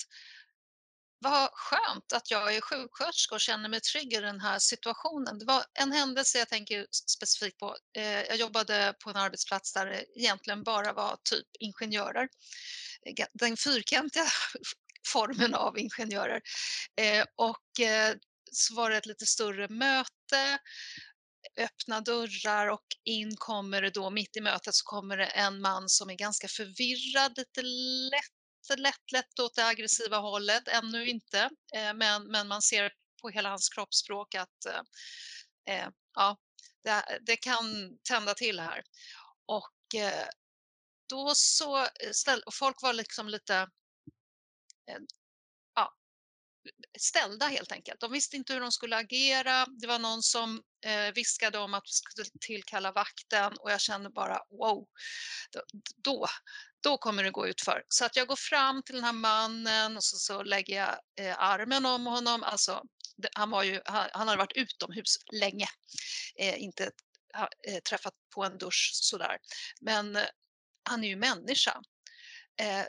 vad 1.19 1.51
skönt 1.53 2.13
att 2.13 2.31
jag 2.31 2.57
är 2.57 2.61
sjuksköterska 2.61 3.35
och 3.35 3.41
känner 3.41 3.69
mig 3.69 3.81
trygg 3.81 4.13
i 4.13 4.21
den 4.21 4.41
här 4.41 4.59
situationen. 4.59 5.39
Det 5.39 5.45
var 5.45 5.65
en 5.75 5.93
händelse 5.93 6.39
jag 6.39 6.49
tänker 6.49 6.87
specifikt 6.91 7.59
på. 7.59 7.77
Eh, 7.97 8.23
jag 8.23 8.37
jobbade 8.37 8.95
på 9.05 9.11
en 9.11 9.17
arbetsplats 9.17 9.73
där 9.73 9.87
det 9.87 10.05
egentligen 10.19 10.63
bara 10.63 10.93
var 10.93 11.19
typ 11.31 11.47
ingenjörer. 11.59 12.29
Eh, 13.07 13.27
den 13.33 13.57
fyrkantiga 13.57 14.27
formen 15.13 15.55
av 15.55 15.79
ingenjörer. 15.79 16.41
Eh, 17.01 17.25
och 17.37 17.67
så 18.53 18.75
var 18.75 18.91
det 18.91 18.97
ett 18.97 19.07
lite 19.07 19.27
större 19.27 19.69
möte 19.69 20.59
öppna 21.57 22.01
dörrar 22.01 22.69
och 22.69 22.87
in 23.05 23.37
kommer 23.37 23.83
det 23.83 23.91
då 23.91 24.11
mitt 24.11 24.37
i 24.37 24.41
mötet 24.41 24.75
så 24.75 24.85
kommer 24.85 25.17
det 25.17 25.27
en 25.27 25.61
man 25.61 25.89
som 25.89 26.11
är 26.11 26.15
ganska 26.15 26.49
förvirrad, 26.49 27.33
lite 27.37 27.63
lätt 27.63 28.36
lätt, 28.75 29.13
lätt 29.13 29.39
åt 29.39 29.55
det 29.55 29.67
aggressiva 29.67 30.19
hållet, 30.19 30.69
ännu 30.69 31.07
inte, 31.07 31.51
eh, 31.75 31.95
men, 31.95 32.27
men 32.31 32.49
man 32.49 32.63
ser 32.63 32.93
på 33.23 33.29
hela 33.29 33.49
hans 33.49 33.69
kroppsspråk 33.69 34.35
att 34.35 34.67
eh, 34.67 35.75
eh 35.75 35.89
ja, 36.15 36.37
det, 36.83 37.19
det, 37.23 37.37
kan 37.37 37.99
tända 38.09 38.35
till 38.35 38.61
här. 38.61 38.83
Och 39.47 39.95
eh, 40.01 40.29
då 41.09 41.33
så 41.35 41.79
eh, 41.79 42.13
ställ, 42.13 42.43
och 42.47 42.55
folk 42.55 42.83
var 42.83 42.93
liksom 42.93 43.29
lite 43.29 43.57
eh, 44.91 45.01
ställda 46.99 47.47
helt 47.47 47.73
enkelt. 47.73 48.01
De 48.01 48.13
visste 48.13 48.37
inte 48.37 48.53
hur 48.53 48.61
de 48.61 48.73
skulle 48.73 48.97
agera. 48.97 49.67
Det 49.67 49.87
var 49.87 49.99
någon 49.99 50.23
som 50.23 50.63
eh, 50.85 51.15
viskade 51.15 51.59
om 51.59 51.75
att 51.75 51.85
vi 51.85 51.93
skulle 51.93 52.29
tillkalla 52.41 52.93
vakten 52.93 53.53
och 53.61 53.71
jag 53.71 53.81
kände 53.81 54.11
bara 54.11 54.39
wow, 54.51 54.87
då, 55.97 56.27
då 56.83 56.99
kommer 56.99 57.25
det 57.25 57.31
gå 57.31 57.47
ut 57.47 57.61
för. 57.61 57.83
Så 57.89 58.05
att 58.05 58.17
jag 58.17 58.29
går 58.29 58.37
fram 58.37 58.83
till 58.83 58.95
den 58.95 59.05
här 59.05 59.13
mannen 59.13 59.97
och 59.97 60.05
så, 60.05 60.17
så 60.17 60.43
lägger 60.43 60.77
jag 60.77 60.99
eh, 61.27 61.39
armen 61.39 61.87
om 61.87 62.07
honom. 62.07 62.43
Alltså, 62.43 62.83
det, 63.17 63.29
han, 63.35 63.51
var 63.51 63.63
ju, 63.63 63.81
han, 63.85 64.09
han 64.13 64.29
hade 64.29 64.39
varit 64.39 64.57
utomhus 64.57 65.17
länge, 65.33 65.69
eh, 66.39 66.63
inte 66.63 66.91
eh, 67.69 67.79
träffat 67.89 68.15
på 68.35 68.45
en 68.45 68.59
dusch 68.59 68.91
sådär. 68.95 69.39
Men 69.81 70.17
eh, 70.17 70.25
han 70.83 71.05
är 71.05 71.09
ju 71.09 71.17
människa. 71.17 71.83
Eh, 72.61 72.85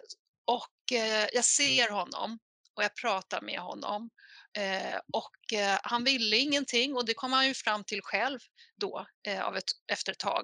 och 0.45 0.91
eh, 0.97 1.27
jag 1.33 1.45
ser 1.45 1.89
honom 1.89 2.39
och 2.77 2.83
jag 2.83 2.95
pratar 2.95 3.41
med 3.41 3.59
honom. 3.59 4.09
Eh, 4.57 4.99
och 5.13 5.59
eh, 5.59 5.79
han 5.83 6.03
ville 6.03 6.37
ingenting 6.37 6.95
och 6.95 7.05
det 7.05 7.13
kom 7.13 7.33
han 7.33 7.47
ju 7.47 7.53
fram 7.53 7.83
till 7.83 8.01
själv 8.03 8.39
då 8.75 9.05
eh, 9.27 9.45
av 9.45 9.57
ett, 9.57 9.71
efter 9.91 10.11
ett 10.11 10.19
tag 10.19 10.43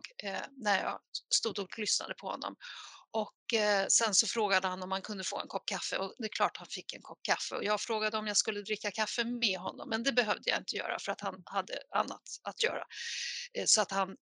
när 0.51 0.83
jag 0.83 0.99
stod 1.35 1.59
och 1.59 1.79
lyssnade 1.79 2.13
på 2.13 2.27
honom. 2.27 2.55
Och 3.11 3.53
sen 3.87 4.15
så 4.15 4.27
frågade 4.27 4.67
han 4.67 4.83
om 4.83 4.91
han 4.91 5.01
kunde 5.01 5.23
få 5.23 5.39
en 5.39 5.47
kopp 5.47 5.65
kaffe 5.65 5.97
och 5.97 6.13
det 6.17 6.25
är 6.25 6.29
klart 6.29 6.57
han 6.57 6.67
fick 6.69 6.93
en 6.93 7.01
kopp 7.01 7.19
kaffe. 7.21 7.55
Och 7.55 7.63
jag 7.63 7.81
frågade 7.81 8.17
om 8.17 8.27
jag 8.27 8.37
skulle 8.37 8.61
dricka 8.61 8.91
kaffe 8.91 9.23
med 9.23 9.59
honom 9.59 9.89
men 9.89 10.03
det 10.03 10.11
behövde 10.11 10.49
jag 10.49 10.59
inte 10.59 10.75
göra 10.75 10.99
för 10.99 11.11
att 11.11 11.21
han 11.21 11.43
hade 11.45 11.73
annat 11.95 12.21
att 12.43 12.63
göra. 12.63 12.83
Så 13.65 13.81
att 13.81 13.91
han 13.91 14.15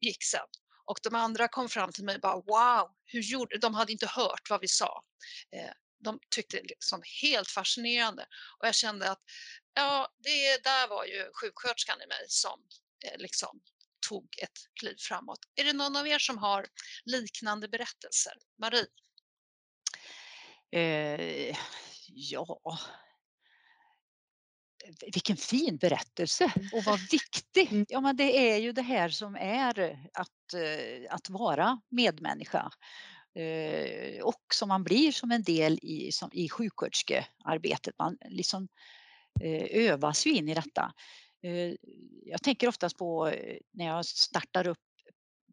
gick 0.00 0.24
sen. 0.24 0.46
Och 0.84 0.98
de 1.02 1.14
andra 1.14 1.48
kom 1.48 1.68
fram 1.68 1.92
till 1.92 2.04
mig 2.04 2.14
och 2.14 2.20
bara 2.20 2.36
wow, 2.36 2.90
hur 3.04 3.20
gjorde 3.20 3.58
de? 3.58 3.74
hade 3.74 3.92
inte 3.92 4.06
hört 4.06 4.50
vad 4.50 4.60
vi 4.60 4.68
sa. 4.68 5.02
Eh, 5.96 6.04
de 6.04 6.18
tyckte 6.30 6.56
det 6.56 6.62
liksom 6.62 7.02
helt 7.22 7.50
fascinerande 7.50 8.26
och 8.58 8.66
jag 8.66 8.74
kände 8.74 9.10
att 9.10 9.22
ja, 9.74 10.08
det 10.18 10.64
där 10.64 10.88
var 10.88 11.04
ju 11.04 11.30
sjuksköterskan 11.40 12.02
i 12.02 12.06
mig 12.06 12.24
som 12.28 12.60
eh, 13.04 13.18
liksom 13.18 13.60
tog 14.08 14.38
ett 14.42 14.58
kliv 14.80 14.96
framåt. 14.98 15.38
Är 15.54 15.64
det 15.64 15.72
någon 15.72 15.96
av 15.96 16.08
er 16.08 16.18
som 16.18 16.38
har 16.38 16.66
liknande 17.04 17.68
berättelser? 17.68 18.32
Marie? 18.58 18.86
Eh, 20.70 21.56
ja, 22.08 22.78
vilken 25.12 25.36
fin 25.36 25.76
berättelse 25.76 26.52
och 26.72 26.84
vad 26.84 27.00
viktig. 27.10 27.72
Mm. 27.72 27.86
Ja, 27.88 28.00
men 28.00 28.16
det 28.16 28.52
är 28.52 28.56
ju 28.56 28.72
det 28.72 28.82
här 28.82 29.08
som 29.08 29.36
är 29.36 29.98
att, 30.12 30.54
eh, 30.54 31.14
att 31.14 31.30
vara 31.30 31.80
medmänniska 31.88 32.58
eh, 32.58 32.70
Eh, 33.36 34.22
och 34.22 34.42
som 34.54 34.68
man 34.68 34.84
blir 34.84 35.12
som 35.12 35.30
en 35.30 35.42
del 35.42 35.78
i, 35.82 36.12
som, 36.12 36.30
i 36.32 36.48
sjuksköterskearbetet. 36.48 37.94
Man 37.98 38.18
liksom 38.28 38.68
eh, 39.40 39.66
övas 39.70 40.26
ju 40.26 40.30
in 40.34 40.48
i 40.48 40.54
detta. 40.54 40.92
Eh, 41.42 41.74
jag 42.24 42.42
tänker 42.42 42.68
oftast 42.68 42.98
på 42.98 43.32
när 43.72 43.86
jag 43.86 44.06
startar 44.06 44.66
upp 44.66 44.78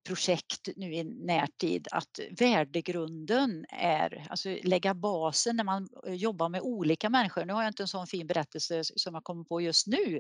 projekt 0.04 0.70
nu 0.76 0.94
i 0.94 1.04
närtid 1.04 1.88
att 1.92 2.20
värdegrunden 2.40 3.66
är, 3.70 4.28
alltså 4.30 4.58
lägga 4.64 4.94
basen 4.94 5.56
när 5.56 5.64
man 5.64 5.90
jobbar 6.08 6.50
med 6.50 6.62
olika 6.62 7.10
människor. 7.10 7.46
Nu 7.46 7.54
har 7.54 7.64
jag 7.64 7.70
inte 7.70 7.84
en 7.84 7.88
sån 7.88 8.08
fin 8.08 8.28
berättelse 8.28 8.84
som 8.84 9.14
jag 9.14 9.24
kommer 9.24 9.44
på 9.44 9.62
just 9.62 9.88
nu. 9.88 10.20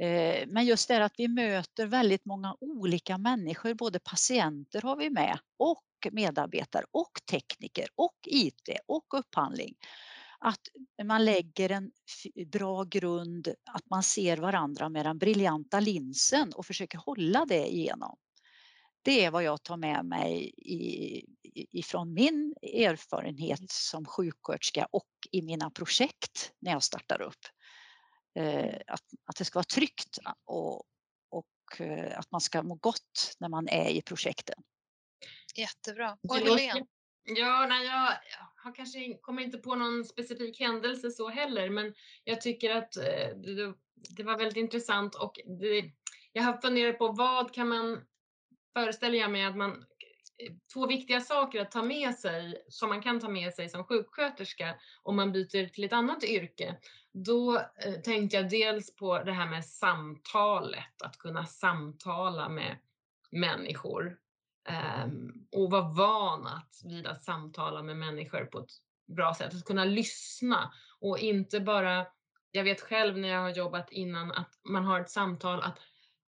Eh, 0.00 0.46
men 0.48 0.64
just 0.66 0.88
det 0.88 1.04
att 1.04 1.14
vi 1.16 1.28
möter 1.28 1.86
väldigt 1.86 2.24
många 2.24 2.56
olika 2.60 3.18
människor, 3.18 3.74
både 3.74 3.98
patienter 3.98 4.82
har 4.82 4.96
vi 4.96 5.10
med 5.10 5.38
och 5.58 5.84
medarbetare 6.12 6.84
och 6.90 7.12
tekniker 7.30 7.88
och 7.94 8.14
IT 8.26 8.68
och 8.86 9.04
upphandling. 9.18 9.74
Att 10.38 10.60
man 11.04 11.24
lägger 11.24 11.70
en 11.70 11.90
bra 12.46 12.84
grund, 12.84 13.48
att 13.70 13.90
man 13.90 14.02
ser 14.02 14.36
varandra 14.36 14.88
med 14.88 15.06
den 15.06 15.18
briljanta 15.18 15.80
linsen 15.80 16.52
och 16.52 16.66
försöker 16.66 16.98
hålla 16.98 17.44
det 17.44 17.74
igenom. 17.74 18.16
Det 19.02 19.24
är 19.24 19.30
vad 19.30 19.42
jag 19.42 19.62
tar 19.62 19.76
med 19.76 20.04
mig 20.04 20.54
ifrån 21.72 22.14
min 22.14 22.54
erfarenhet 22.62 23.70
som 23.70 24.04
sjuksköterska 24.04 24.86
och 24.90 25.08
i 25.30 25.42
mina 25.42 25.70
projekt 25.70 26.52
när 26.60 26.72
jag 26.72 26.82
startar 26.82 27.22
upp. 27.22 27.40
Eh, 28.34 28.74
att, 28.86 29.02
att 29.24 29.36
det 29.36 29.44
ska 29.44 29.58
vara 29.58 29.64
tryggt 29.64 30.18
och, 30.44 30.82
och 31.28 31.80
eh, 31.80 32.18
att 32.18 32.30
man 32.30 32.40
ska 32.40 32.62
må 32.62 32.74
gott 32.74 33.36
när 33.38 33.48
man 33.48 33.68
är 33.68 33.90
i 33.90 34.02
projekten. 34.02 34.62
Jättebra. 35.56 36.16
Och 36.28 36.36
Helene? 36.36 36.86
Ja, 37.24 37.66
nej, 37.68 37.86
jag, 37.86 38.12
jag 38.64 38.74
kanske 38.76 39.18
kommer 39.20 39.42
inte 39.42 39.58
på 39.58 39.74
någon 39.74 40.04
specifik 40.04 40.60
händelse 40.60 41.10
så 41.10 41.28
heller, 41.28 41.70
men 41.70 41.94
jag 42.24 42.40
tycker 42.40 42.76
att 42.76 42.96
eh, 42.96 43.36
det, 43.36 43.74
det 44.16 44.22
var 44.22 44.38
väldigt 44.38 44.56
intressant 44.56 45.14
och 45.14 45.40
det, 45.60 45.92
jag 46.32 46.42
har 46.42 46.60
funderat 46.60 46.98
på 46.98 47.12
vad 47.12 47.54
kan 47.54 47.68
man 47.68 48.04
föreställer 48.72 49.18
jag 49.18 49.30
mig 49.30 49.44
att 49.44 49.56
man 49.56 49.84
två 50.72 50.86
viktiga 50.86 51.20
saker 51.20 51.60
att 51.60 51.70
ta 51.70 51.82
med 51.82 52.14
sig 52.14 52.64
som 52.68 52.88
man 52.88 53.02
kan 53.02 53.20
ta 53.20 53.28
med 53.28 53.54
sig 53.54 53.68
som 53.68 53.84
sjuksköterska 53.84 54.74
om 55.02 55.16
man 55.16 55.32
byter 55.32 55.68
till 55.68 55.84
ett 55.84 55.92
annat 55.92 56.24
yrke. 56.24 56.76
Då 57.12 57.56
eh, 57.58 57.94
tänkte 58.04 58.36
jag 58.36 58.50
dels 58.50 58.96
på 58.96 59.18
det 59.18 59.32
här 59.32 59.46
med 59.46 59.64
samtalet, 59.64 61.02
att 61.04 61.18
kunna 61.18 61.46
samtala 61.46 62.48
med 62.48 62.76
människor 63.30 64.18
eh, 64.68 65.06
och 65.52 65.70
vara 65.70 65.92
van 65.92 66.46
att 66.46 66.80
vid 66.84 67.06
att 67.06 67.24
samtala 67.24 67.82
med 67.82 67.96
människor 67.96 68.44
på 68.44 68.58
ett 68.58 68.70
bra 69.06 69.34
sätt, 69.34 69.54
att 69.54 69.64
kunna 69.64 69.84
lyssna 69.84 70.72
och 71.00 71.18
inte 71.18 71.60
bara 71.60 72.06
jag 72.50 72.64
vet 72.64 72.80
själv 72.80 73.18
när 73.18 73.28
jag 73.28 73.40
har 73.40 73.50
jobbat 73.50 73.92
innan 73.92 74.32
att 74.32 74.50
man 74.64 74.84
har 74.84 75.00
ett 75.00 75.10
samtal 75.10 75.60
att 75.60 75.78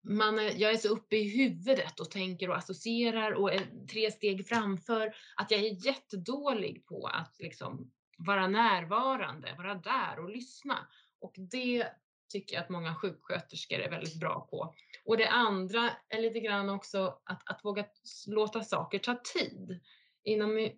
man 0.04 0.38
är, 0.38 0.52
jag 0.56 0.72
är 0.72 0.76
så 0.76 0.88
uppe 0.88 1.16
i 1.16 1.36
huvudet 1.36 2.00
och 2.00 2.10
tänker 2.10 2.50
och 2.50 2.56
associerar 2.56 3.32
och 3.32 3.52
är 3.52 3.86
tre 3.86 4.10
steg 4.10 4.48
framför 4.48 5.14
att 5.36 5.50
jag 5.50 5.60
är 5.60 5.86
jättedålig 5.86 6.86
på 6.86 7.06
att 7.06 7.36
liksom 7.38 7.92
vara 8.18 8.48
närvarande, 8.48 9.54
vara 9.58 9.74
där 9.74 10.18
och 10.18 10.30
lyssna. 10.30 10.88
Och 11.20 11.34
det 11.36 11.86
tycker 12.28 12.54
jag 12.54 12.62
att 12.62 12.70
många 12.70 12.94
sjuksköterskor 12.94 13.78
är 13.78 13.90
väldigt 13.90 14.20
bra 14.20 14.48
på. 14.50 14.74
Och 15.04 15.16
det 15.16 15.28
andra 15.28 15.90
är 16.08 16.22
lite 16.22 16.40
grann 16.40 16.70
också 16.70 17.18
att, 17.24 17.50
att 17.50 17.64
våga 17.64 17.84
låta 18.26 18.64
saker 18.64 18.98
ta 18.98 19.20
tid. 19.34 19.80
Inom 20.24 20.70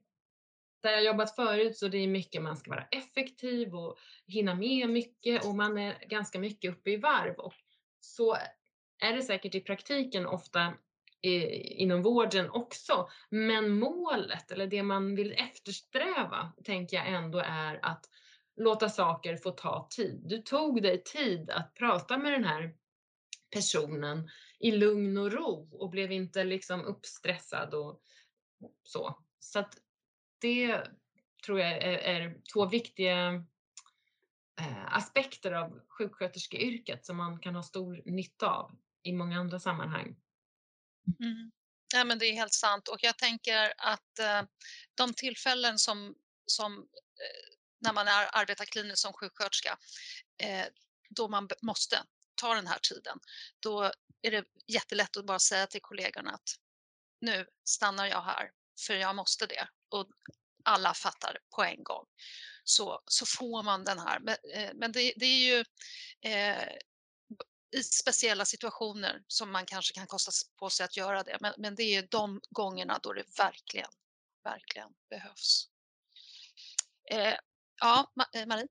där 0.82 0.92
jag 0.92 1.04
jobbat 1.04 1.36
förut 1.36 1.78
så 1.78 1.88
det 1.88 1.98
är 1.98 2.08
mycket 2.08 2.42
man 2.42 2.56
ska 2.56 2.70
vara 2.70 2.86
effektiv 2.90 3.74
och 3.74 3.98
hinna 4.26 4.54
med 4.54 4.90
mycket 4.90 5.44
och 5.44 5.54
man 5.54 5.78
är 5.78 6.08
ganska 6.08 6.38
mycket 6.38 6.70
uppe 6.70 6.90
i 6.90 6.96
varv. 6.96 7.34
Och 7.34 7.54
så 8.00 8.36
är 8.98 9.12
det 9.12 9.22
säkert 9.22 9.54
i 9.54 9.60
praktiken 9.60 10.26
ofta 10.26 10.74
inom 11.22 12.02
vården 12.02 12.50
också. 12.50 13.08
Men 13.30 13.70
målet 13.70 14.50
eller 14.50 14.66
det 14.66 14.82
man 14.82 15.16
vill 15.16 15.32
eftersträva 15.32 16.52
tänker 16.64 16.96
jag 16.96 17.08
ändå 17.08 17.38
är 17.38 17.80
att 17.82 18.10
låta 18.56 18.88
saker 18.88 19.36
få 19.36 19.50
ta 19.50 19.88
tid. 19.90 20.22
Du 20.24 20.42
tog 20.42 20.82
dig 20.82 21.02
tid 21.02 21.50
att 21.50 21.74
prata 21.74 22.18
med 22.18 22.32
den 22.32 22.44
här 22.44 22.74
personen 23.50 24.28
i 24.58 24.70
lugn 24.70 25.18
och 25.18 25.32
ro 25.32 25.68
och 25.72 25.90
blev 25.90 26.12
inte 26.12 26.44
liksom 26.44 26.84
uppstressad 26.84 27.74
och 27.74 28.00
så. 28.82 29.18
Så 29.38 29.58
att 29.58 29.74
det 30.40 30.82
tror 31.46 31.60
jag 31.60 31.72
är, 31.72 31.98
är 31.98 32.36
två 32.52 32.66
viktiga 32.66 33.44
eh, 34.60 34.96
aspekter 34.96 35.52
av 35.52 35.80
sjuksköterskeyrket 35.88 37.06
som 37.06 37.16
man 37.16 37.38
kan 37.38 37.54
ha 37.54 37.62
stor 37.62 38.02
nytta 38.04 38.50
av 38.50 38.76
i 39.06 39.12
många 39.12 39.40
andra 39.40 39.60
sammanhang. 39.60 40.16
Mm. 41.20 41.52
Ja, 41.94 42.04
men 42.04 42.18
det 42.18 42.26
är 42.26 42.32
helt 42.32 42.54
sant 42.54 42.88
och 42.88 42.98
jag 43.02 43.18
tänker 43.18 43.72
att 43.76 44.18
eh, 44.18 44.42
de 44.94 45.14
tillfällen 45.14 45.78
som, 45.78 46.14
som 46.46 46.78
eh, 46.78 47.54
när 47.80 47.92
man 47.92 48.08
är, 48.08 48.28
arbetar 48.32 48.64
kliniskt 48.64 49.02
som 49.02 49.12
sjuksköterska 49.12 49.78
eh, 50.42 50.66
då 51.10 51.28
man 51.28 51.48
måste 51.62 52.02
ta 52.34 52.54
den 52.54 52.66
här 52.66 52.78
tiden, 52.78 53.18
då 53.60 53.92
är 54.22 54.30
det 54.30 54.44
jättelätt 54.66 55.16
att 55.16 55.26
bara 55.26 55.38
säga 55.38 55.66
till 55.66 55.82
kollegorna 55.82 56.30
att 56.30 56.56
nu 57.20 57.46
stannar 57.64 58.06
jag 58.06 58.22
här 58.22 58.50
för 58.86 58.94
jag 58.94 59.16
måste 59.16 59.46
det 59.46 59.68
och 59.88 60.06
alla 60.64 60.94
fattar 60.94 61.38
på 61.56 61.64
en 61.64 61.84
gång. 61.84 62.06
Så, 62.64 63.02
så 63.06 63.26
får 63.26 63.62
man 63.62 63.84
den 63.84 63.98
här, 63.98 64.20
men, 64.20 64.36
eh, 64.54 64.70
men 64.74 64.92
det, 64.92 65.12
det, 65.16 65.26
är 65.26 65.38
ju 65.38 65.64
eh, 66.30 66.68
i 67.76 67.82
speciella 67.82 68.44
situationer 68.44 69.22
som 69.26 69.52
man 69.52 69.66
kanske 69.66 69.94
kan 69.94 70.06
kosta 70.06 70.30
på 70.58 70.70
sig 70.70 70.84
att 70.84 70.96
göra 70.96 71.22
det. 71.22 71.38
Men, 71.40 71.52
men 71.58 71.74
det 71.74 71.82
är 71.82 72.06
de 72.10 72.40
gångerna 72.50 72.98
då 73.02 73.12
det 73.12 73.38
verkligen, 73.38 73.90
verkligen 74.44 74.88
behövs. 75.10 75.68
Eh, 77.10 77.34
ja, 77.80 78.12
eh, 78.34 78.46
Marie? 78.46 78.68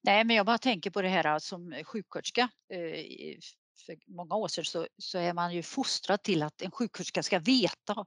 Nej, 0.00 0.24
men 0.24 0.36
jag 0.36 0.46
bara 0.46 0.58
tänker 0.58 0.90
på 0.90 1.02
det 1.02 1.08
här 1.08 1.26
eh, 1.26 1.38
som 1.38 1.84
sjuksköterska. 1.84 2.48
Eh, 2.72 3.38
för 3.86 3.96
många 4.06 4.34
år 4.34 4.48
sedan 4.48 4.64
så, 4.64 4.86
så 4.98 5.18
är 5.18 5.32
man 5.32 5.54
ju 5.54 5.62
fostrad 5.62 6.22
till 6.22 6.42
att 6.42 6.62
en 6.62 6.70
sjuksköterska 6.70 7.22
ska 7.22 7.38
veta. 7.38 8.04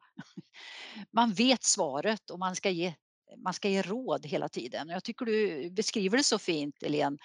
Man 1.12 1.34
vet 1.34 1.64
svaret 1.64 2.30
och 2.30 2.40
man 2.40 2.56
ska 2.56 2.70
ge, 2.70 2.94
man 3.38 3.54
ska 3.54 3.70
ge 3.70 3.82
råd 3.82 4.26
hela 4.26 4.50
tiden. 4.50 4.90
Jag 4.90 5.04
tycker 5.04 5.26
du 5.26 5.70
beskriver 5.70 6.18
det 6.18 6.24
så 6.24 6.40
fint, 6.40 6.76
Helene, 6.82 7.18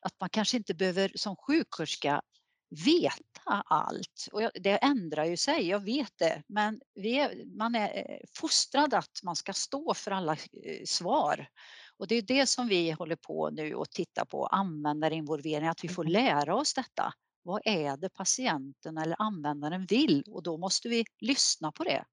att 0.00 0.20
man 0.20 0.30
kanske 0.30 0.56
inte 0.56 0.74
behöver 0.74 1.12
som 1.14 1.36
sjuksköterska 1.36 2.22
veta 2.70 3.62
allt. 3.66 4.28
Och 4.32 4.50
det 4.54 4.76
ändrar 4.76 5.24
ju 5.24 5.36
sig, 5.36 5.68
jag 5.68 5.80
vet 5.80 6.12
det. 6.18 6.42
Men 6.46 6.80
är, 6.94 7.56
man 7.56 7.74
är 7.74 7.96
eh, 7.96 8.18
fostrad 8.34 8.94
att 8.94 9.20
man 9.22 9.36
ska 9.36 9.52
stå 9.52 9.94
för 9.94 10.10
alla 10.10 10.32
eh, 10.32 10.84
svar. 10.86 11.48
Och 11.96 12.06
det 12.06 12.14
är 12.14 12.22
det 12.22 12.46
som 12.46 12.68
vi 12.68 12.90
håller 12.90 13.16
på 13.16 13.50
nu 13.50 13.74
och 13.74 13.90
tittar 13.90 14.24
på, 14.24 14.46
användarinvolvering, 14.46 15.68
att 15.68 15.84
vi 15.84 15.88
får 15.88 16.02
mm. 16.02 16.12
lära 16.12 16.54
oss 16.54 16.74
detta. 16.74 17.12
Vad 17.42 17.60
är 17.64 17.96
det 17.96 18.08
patienten 18.08 18.98
eller 18.98 19.16
användaren 19.18 19.86
vill? 19.86 20.24
Och 20.26 20.42
då 20.42 20.56
måste 20.58 20.88
vi 20.88 21.04
lyssna 21.20 21.72
på 21.72 21.84
det. 21.84 22.04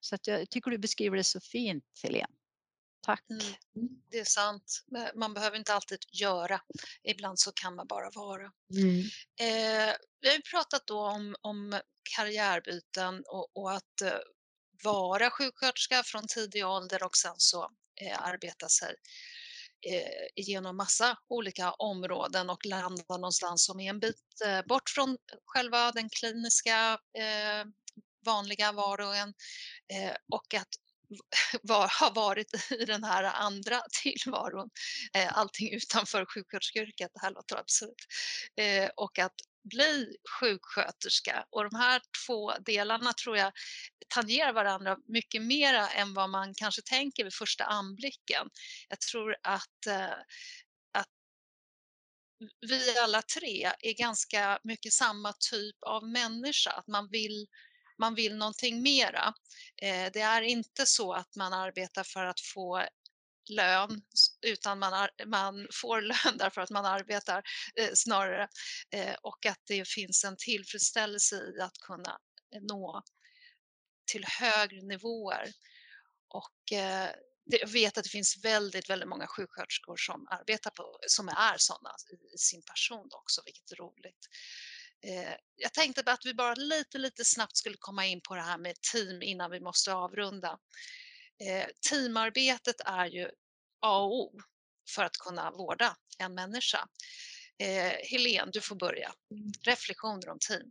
Så 0.00 0.16
jag 0.24 0.50
tycker 0.50 0.70
du 0.70 0.78
beskriver 0.78 1.16
det 1.16 1.24
så 1.24 1.40
fint, 1.40 1.84
Helene. 2.02 2.39
Tack. 3.02 3.24
Mm, 3.30 3.90
det 4.10 4.18
är 4.18 4.24
sant. 4.24 4.84
Man 5.14 5.34
behöver 5.34 5.56
inte 5.56 5.74
alltid 5.74 5.98
göra. 6.12 6.60
Ibland 7.02 7.38
så 7.38 7.52
kan 7.52 7.74
man 7.74 7.86
bara 7.86 8.10
vara. 8.10 8.52
Mm. 8.76 9.00
Eh, 9.40 9.94
vi 10.20 10.28
har 10.30 10.50
pratat 10.50 10.86
då 10.86 11.00
om, 11.00 11.36
om 11.40 11.80
karriärbyten 12.16 13.24
och, 13.26 13.56
och 13.56 13.72
att 13.72 14.00
eh, 14.04 14.12
vara 14.84 15.30
sjuksköterska 15.30 16.02
från 16.02 16.26
tidig 16.26 16.66
ålder 16.66 17.02
och 17.02 17.16
sen 17.16 17.34
så 17.36 17.70
eh, 18.00 18.22
arbeta 18.22 18.68
sig 18.68 18.94
eh, 19.90 20.26
igenom 20.36 20.76
massa 20.76 21.18
olika 21.28 21.72
områden 21.72 22.50
och 22.50 22.66
landa 22.66 23.04
någonstans 23.08 23.64
som 23.64 23.80
är 23.80 23.90
en 23.90 24.00
bit 24.00 24.40
eh, 24.46 24.62
bort 24.66 24.90
från 24.90 25.16
själva 25.44 25.92
den 25.92 26.08
kliniska 26.10 26.98
eh, 27.18 27.64
vanliga 28.24 28.72
var 28.72 29.00
och 29.00 29.16
en 29.16 29.34
och 30.32 30.54
att 30.54 30.68
var, 31.62 31.88
har 32.00 32.14
varit 32.14 32.70
i 32.70 32.84
den 32.84 33.04
här 33.04 33.24
andra 33.24 33.82
tillvaron, 34.02 34.70
eh, 35.14 35.38
allting 35.38 35.72
utanför 35.72 36.26
sjuksköterskeyrket, 36.26 37.10
det 37.14 37.20
här 37.20 37.30
låter 37.30 37.56
absurt, 37.56 38.06
eh, 38.60 38.90
och 38.96 39.18
att 39.18 39.34
bli 39.70 40.16
sjuksköterska. 40.40 41.44
Och 41.50 41.70
de 41.70 41.76
här 41.76 42.02
två 42.26 42.52
delarna 42.52 43.12
tror 43.12 43.36
jag 43.36 43.52
tangerar 44.08 44.52
varandra 44.52 44.96
mycket 45.08 45.42
mera 45.42 45.88
än 45.88 46.14
vad 46.14 46.30
man 46.30 46.54
kanske 46.54 46.82
tänker 46.82 47.24
vid 47.24 47.34
första 47.34 47.64
anblicken. 47.64 48.48
Jag 48.88 49.00
tror 49.00 49.36
att, 49.42 49.86
eh, 49.86 50.18
att 50.92 51.08
vi 52.60 52.98
alla 52.98 53.22
tre 53.22 53.72
är 53.80 53.94
ganska 53.94 54.58
mycket 54.64 54.92
samma 54.92 55.32
typ 55.50 55.76
av 55.86 56.08
människa, 56.08 56.70
att 56.70 56.86
man 56.86 57.08
vill 57.10 57.46
man 58.00 58.14
vill 58.14 58.36
någonting 58.36 58.82
mera. 58.82 59.34
Eh, 59.82 60.12
det 60.12 60.20
är 60.20 60.42
inte 60.42 60.86
så 60.86 61.12
att 61.12 61.36
man 61.36 61.52
arbetar 61.52 62.04
för 62.04 62.24
att 62.24 62.40
få 62.40 62.84
lön 63.48 64.02
utan 64.40 64.78
man, 64.78 65.08
man 65.26 65.68
får 65.72 66.00
lön 66.00 66.38
därför 66.38 66.60
att 66.60 66.70
man 66.70 66.84
arbetar 66.84 67.42
eh, 67.74 67.90
snarare 67.94 68.48
eh, 68.90 69.14
och 69.22 69.46
att 69.46 69.62
det 69.66 69.88
finns 69.88 70.24
en 70.24 70.36
tillfredsställelse 70.36 71.36
i 71.36 71.60
att 71.60 71.78
kunna 71.78 72.18
eh, 72.54 72.62
nå 72.62 73.02
till 74.12 74.24
högre 74.24 74.82
nivåer. 74.82 75.52
Och 76.28 76.72
eh, 76.72 77.10
jag 77.44 77.68
vet 77.68 77.98
att 77.98 78.04
det 78.04 78.10
finns 78.10 78.44
väldigt, 78.44 78.90
väldigt 78.90 79.08
många 79.08 79.26
sjuksköterskor 79.26 79.96
som 79.96 80.26
arbetar 80.30 80.70
på, 80.70 80.98
som 81.06 81.28
är 81.28 81.54
sådana 81.56 81.90
i 82.34 82.38
sin 82.38 82.62
person 82.62 83.08
också, 83.12 83.42
vilket 83.44 83.72
är 83.72 83.76
roligt. 83.76 84.28
Eh, 85.02 85.34
jag 85.56 85.72
tänkte 85.72 86.12
att 86.12 86.26
vi 86.26 86.34
bara 86.34 86.54
lite, 86.54 86.98
lite 86.98 87.24
snabbt 87.24 87.56
skulle 87.56 87.76
komma 87.78 88.06
in 88.06 88.20
på 88.20 88.34
det 88.34 88.42
här 88.42 88.58
med 88.58 88.74
team 88.92 89.22
innan 89.22 89.50
vi 89.50 89.60
måste 89.60 89.94
avrunda. 89.94 90.58
Eh, 91.44 91.66
teamarbetet 91.90 92.80
är 92.84 93.06
ju 93.06 93.30
A 93.80 93.98
och 93.98 94.14
O 94.14 94.40
för 94.94 95.04
att 95.04 95.16
kunna 95.16 95.50
vårda 95.50 95.96
en 96.18 96.34
människa. 96.34 96.88
Eh, 97.58 97.92
Helene, 98.10 98.50
du 98.52 98.60
får 98.60 98.76
börja. 98.76 99.12
Mm. 99.30 99.52
Reflektioner 99.66 100.28
om 100.28 100.38
team. 100.48 100.70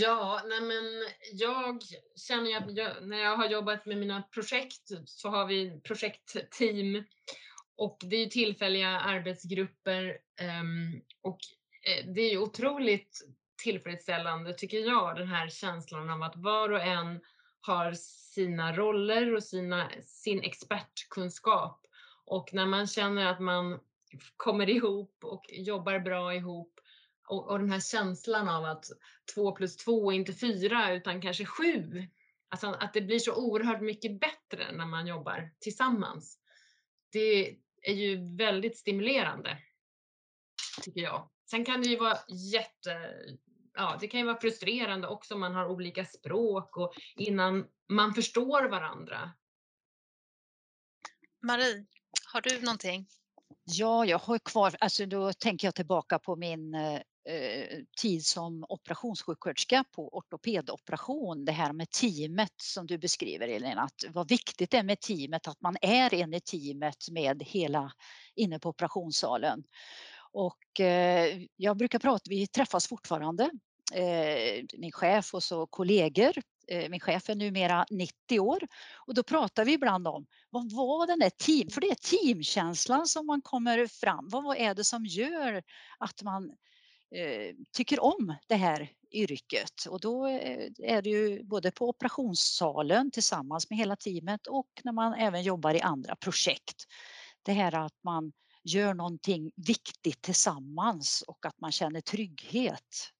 Ja, 0.00 0.42
nej 0.46 0.60
men 0.60 0.84
jag 1.32 1.82
känner 2.28 2.56
att 2.56 2.76
jag, 2.76 3.08
när 3.08 3.18
jag 3.18 3.36
har 3.36 3.48
jobbat 3.48 3.86
med 3.86 3.98
mina 3.98 4.22
projekt 4.22 4.88
så 5.06 5.28
har 5.28 5.46
vi 5.46 5.80
projektteam 5.80 7.04
och 7.76 7.98
det 8.00 8.16
är 8.16 8.26
tillfälliga 8.26 8.88
arbetsgrupper 8.88 10.18
um, 10.60 11.02
och 11.22 11.38
eh, 11.86 12.06
det 12.14 12.20
är 12.20 12.38
otroligt 12.38 13.20
tillfredsställande 13.60 14.54
tycker 14.54 14.78
jag, 14.78 15.16
den 15.16 15.28
här 15.28 15.48
känslan 15.48 16.10
av 16.10 16.22
att 16.22 16.36
var 16.36 16.72
och 16.72 16.80
en 16.80 17.20
har 17.60 17.92
sina 18.34 18.72
roller 18.72 19.34
och 19.34 19.42
sina, 19.42 19.90
sin 20.06 20.42
expertkunskap. 20.42 21.86
Och 22.24 22.50
när 22.52 22.66
man 22.66 22.86
känner 22.86 23.26
att 23.26 23.40
man 23.40 23.80
kommer 24.36 24.70
ihop 24.70 25.18
och 25.22 25.44
jobbar 25.48 25.98
bra 25.98 26.34
ihop 26.34 26.80
och, 27.28 27.50
och 27.50 27.58
den 27.58 27.70
här 27.70 27.80
känslan 27.80 28.48
av 28.48 28.64
att 28.64 28.84
två 29.34 29.52
plus 29.52 29.76
två 29.76 30.12
är 30.12 30.16
inte 30.16 30.32
fyra 30.32 30.92
utan 30.92 31.22
kanske 31.22 31.44
sju. 31.44 32.08
Alltså 32.48 32.66
att 32.66 32.94
det 32.94 33.00
blir 33.00 33.18
så 33.18 33.34
oerhört 33.34 33.80
mycket 33.80 34.20
bättre 34.20 34.72
när 34.72 34.86
man 34.86 35.06
jobbar 35.06 35.50
tillsammans. 35.60 36.38
Det 37.12 37.56
är 37.82 37.94
ju 37.94 38.36
väldigt 38.36 38.76
stimulerande, 38.76 39.58
tycker 40.82 41.00
jag. 41.00 41.30
Sen 41.50 41.64
kan 41.64 41.82
det 41.82 41.88
ju 41.88 41.96
vara 41.96 42.18
jätte, 42.52 43.14
ja, 43.80 43.96
det 44.00 44.08
kan 44.08 44.20
ju 44.20 44.26
vara 44.26 44.40
frustrerande 44.40 45.08
också 45.08 45.34
om 45.34 45.40
man 45.40 45.54
har 45.54 45.66
olika 45.66 46.04
språk 46.04 46.76
och 46.76 46.92
innan 47.16 47.66
man 47.88 48.14
förstår 48.14 48.68
varandra. 48.68 49.30
Marie, 51.42 51.86
har 52.32 52.40
du 52.40 52.60
någonting? 52.60 53.06
Ja, 53.64 54.04
jag 54.04 54.18
har 54.18 54.38
kvar, 54.38 54.76
alltså 54.80 55.06
då 55.06 55.32
tänker 55.32 55.66
jag 55.66 55.74
tillbaka 55.74 56.18
på 56.18 56.36
min 56.36 56.74
eh, 56.74 57.00
tid 58.00 58.26
som 58.26 58.64
operationssjuksköterska 58.68 59.84
på 59.90 60.08
ortopedoperation. 60.08 61.44
Det 61.44 61.52
här 61.52 61.72
med 61.72 61.90
teamet 61.90 62.54
som 62.62 62.86
du 62.86 62.98
beskriver 62.98 63.48
Elin, 63.48 63.78
att 63.78 64.04
vad 64.08 64.28
viktigt 64.28 64.70
det 64.70 64.78
är 64.78 64.82
med 64.82 65.00
teamet, 65.00 65.48
att 65.48 65.60
man 65.60 65.76
är 65.80 66.14
en 66.14 66.34
i 66.34 66.40
teamet 66.40 67.08
med 67.10 67.42
hela 67.42 67.92
inne 68.34 68.58
på 68.58 68.68
operationssalen. 68.68 69.64
Och 70.32 70.80
eh, 70.80 71.42
jag 71.56 71.76
brukar 71.76 71.98
prata, 71.98 72.22
vi 72.28 72.46
träffas 72.46 72.86
fortfarande, 72.86 73.50
Eh, 73.92 74.64
min 74.78 74.92
chef 74.92 75.34
och 75.34 75.42
så 75.42 75.66
kollegor. 75.66 76.32
Eh, 76.68 76.90
min 76.90 77.00
chef 77.00 77.28
är 77.28 77.34
numera 77.34 77.86
90 77.90 78.40
år 78.40 78.60
och 79.06 79.14
då 79.14 79.22
pratar 79.22 79.64
vi 79.64 79.72
ibland 79.72 80.08
om 80.08 80.26
vad 80.50 80.72
var 80.72 81.06
den 81.06 81.18
där 81.18 81.30
team, 81.30 81.70
för 81.70 81.80
det 81.80 81.90
är 81.90 81.94
teamkänslan 81.94 83.06
som 83.06 83.26
man 83.26 83.42
kommer 83.42 83.86
fram. 83.86 84.28
Vad 84.28 84.56
är 84.56 84.74
det 84.74 84.84
som 84.84 85.06
gör 85.06 85.62
att 85.98 86.22
man 86.22 86.50
eh, 87.14 87.54
tycker 87.72 88.00
om 88.00 88.34
det 88.46 88.56
här 88.56 88.92
yrket 89.12 89.86
och 89.88 90.00
då 90.00 90.26
eh, 90.26 90.70
är 90.78 91.02
det 91.02 91.10
ju 91.10 91.44
både 91.44 91.70
på 91.70 91.88
operationssalen 91.88 93.10
tillsammans 93.10 93.70
med 93.70 93.78
hela 93.78 93.96
teamet 93.96 94.46
och 94.46 94.68
när 94.84 94.92
man 94.92 95.14
även 95.14 95.42
jobbar 95.42 95.74
i 95.74 95.80
andra 95.80 96.16
projekt. 96.16 96.84
Det 97.42 97.52
här 97.52 97.74
att 97.74 98.04
man 98.04 98.32
gör 98.64 98.94
någonting 98.94 99.52
viktigt 99.56 100.22
tillsammans 100.22 101.24
och 101.26 101.46
att 101.46 101.60
man 101.60 101.72
känner 101.72 102.00
trygghet. 102.00 103.12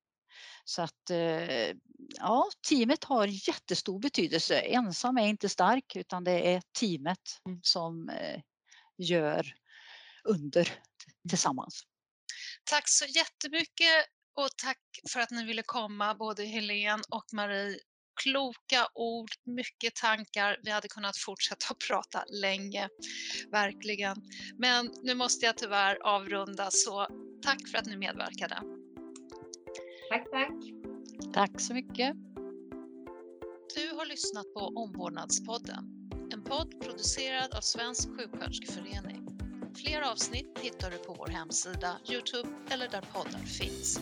Så 0.65 0.83
att 0.83 1.11
eh, 1.11 1.77
ja, 2.19 2.51
teamet 2.69 3.05
har 3.05 3.49
jättestor 3.49 3.99
betydelse. 3.99 4.61
Ensam 4.61 5.19
är 5.19 5.27
inte 5.27 5.49
stark 5.49 5.97
utan 5.97 6.25
det 6.25 6.55
är 6.55 6.63
teamet 6.81 7.41
mm. 7.47 7.61
som 7.63 8.09
eh, 8.09 8.41
gör 8.99 9.55
under 10.25 10.69
tillsammans. 11.29 11.83
Tack 12.65 12.89
så 12.89 13.05
jättemycket 13.05 14.07
och 14.37 14.49
tack 14.63 14.79
för 15.13 15.21
att 15.21 15.31
ni 15.31 15.45
ville 15.45 15.63
komma 15.63 16.15
både 16.15 16.45
Helene 16.45 17.03
och 17.11 17.25
Marie 17.33 17.79
kloka 18.23 18.89
ord, 18.95 19.31
mycket 19.45 19.95
tankar. 19.95 20.57
Vi 20.63 20.71
hade 20.71 20.89
kunnat 20.89 21.17
fortsätta 21.17 21.75
prata 21.89 22.25
länge, 22.41 22.89
verkligen. 23.51 24.17
Men 24.59 24.91
nu 25.03 25.15
måste 25.15 25.47
jag 25.47 25.57
tyvärr 25.57 26.07
avrunda, 26.07 26.71
så 26.71 27.07
tack 27.43 27.69
för 27.71 27.79
att 27.79 27.87
ni 27.87 27.97
medverkade. 27.97 28.63
Tack, 30.11 30.31
tack. 30.31 30.53
Tack 31.35 31.61
så 31.61 31.75
mycket. 31.75 32.17
Du 33.75 33.97
har 33.97 34.07
lyssnat 34.07 34.55
på 34.55 34.61
Omvårdnadspodden, 34.61 36.11
en 36.33 36.45
podd 36.45 36.81
producerad 36.81 37.55
av 37.55 37.61
Svensk 37.61 38.09
sjuksköterskeförening. 38.09 39.29
Fler 39.75 40.03
avsnitt 40.13 40.59
hittar 40.59 40.91
du 40.91 40.99
på 40.99 41.15
vår 41.15 41.29
hemsida, 41.29 41.97
Youtube 42.13 42.49
eller 42.71 42.89
där 42.89 43.05
poddar 43.13 43.39
finns. 43.39 44.01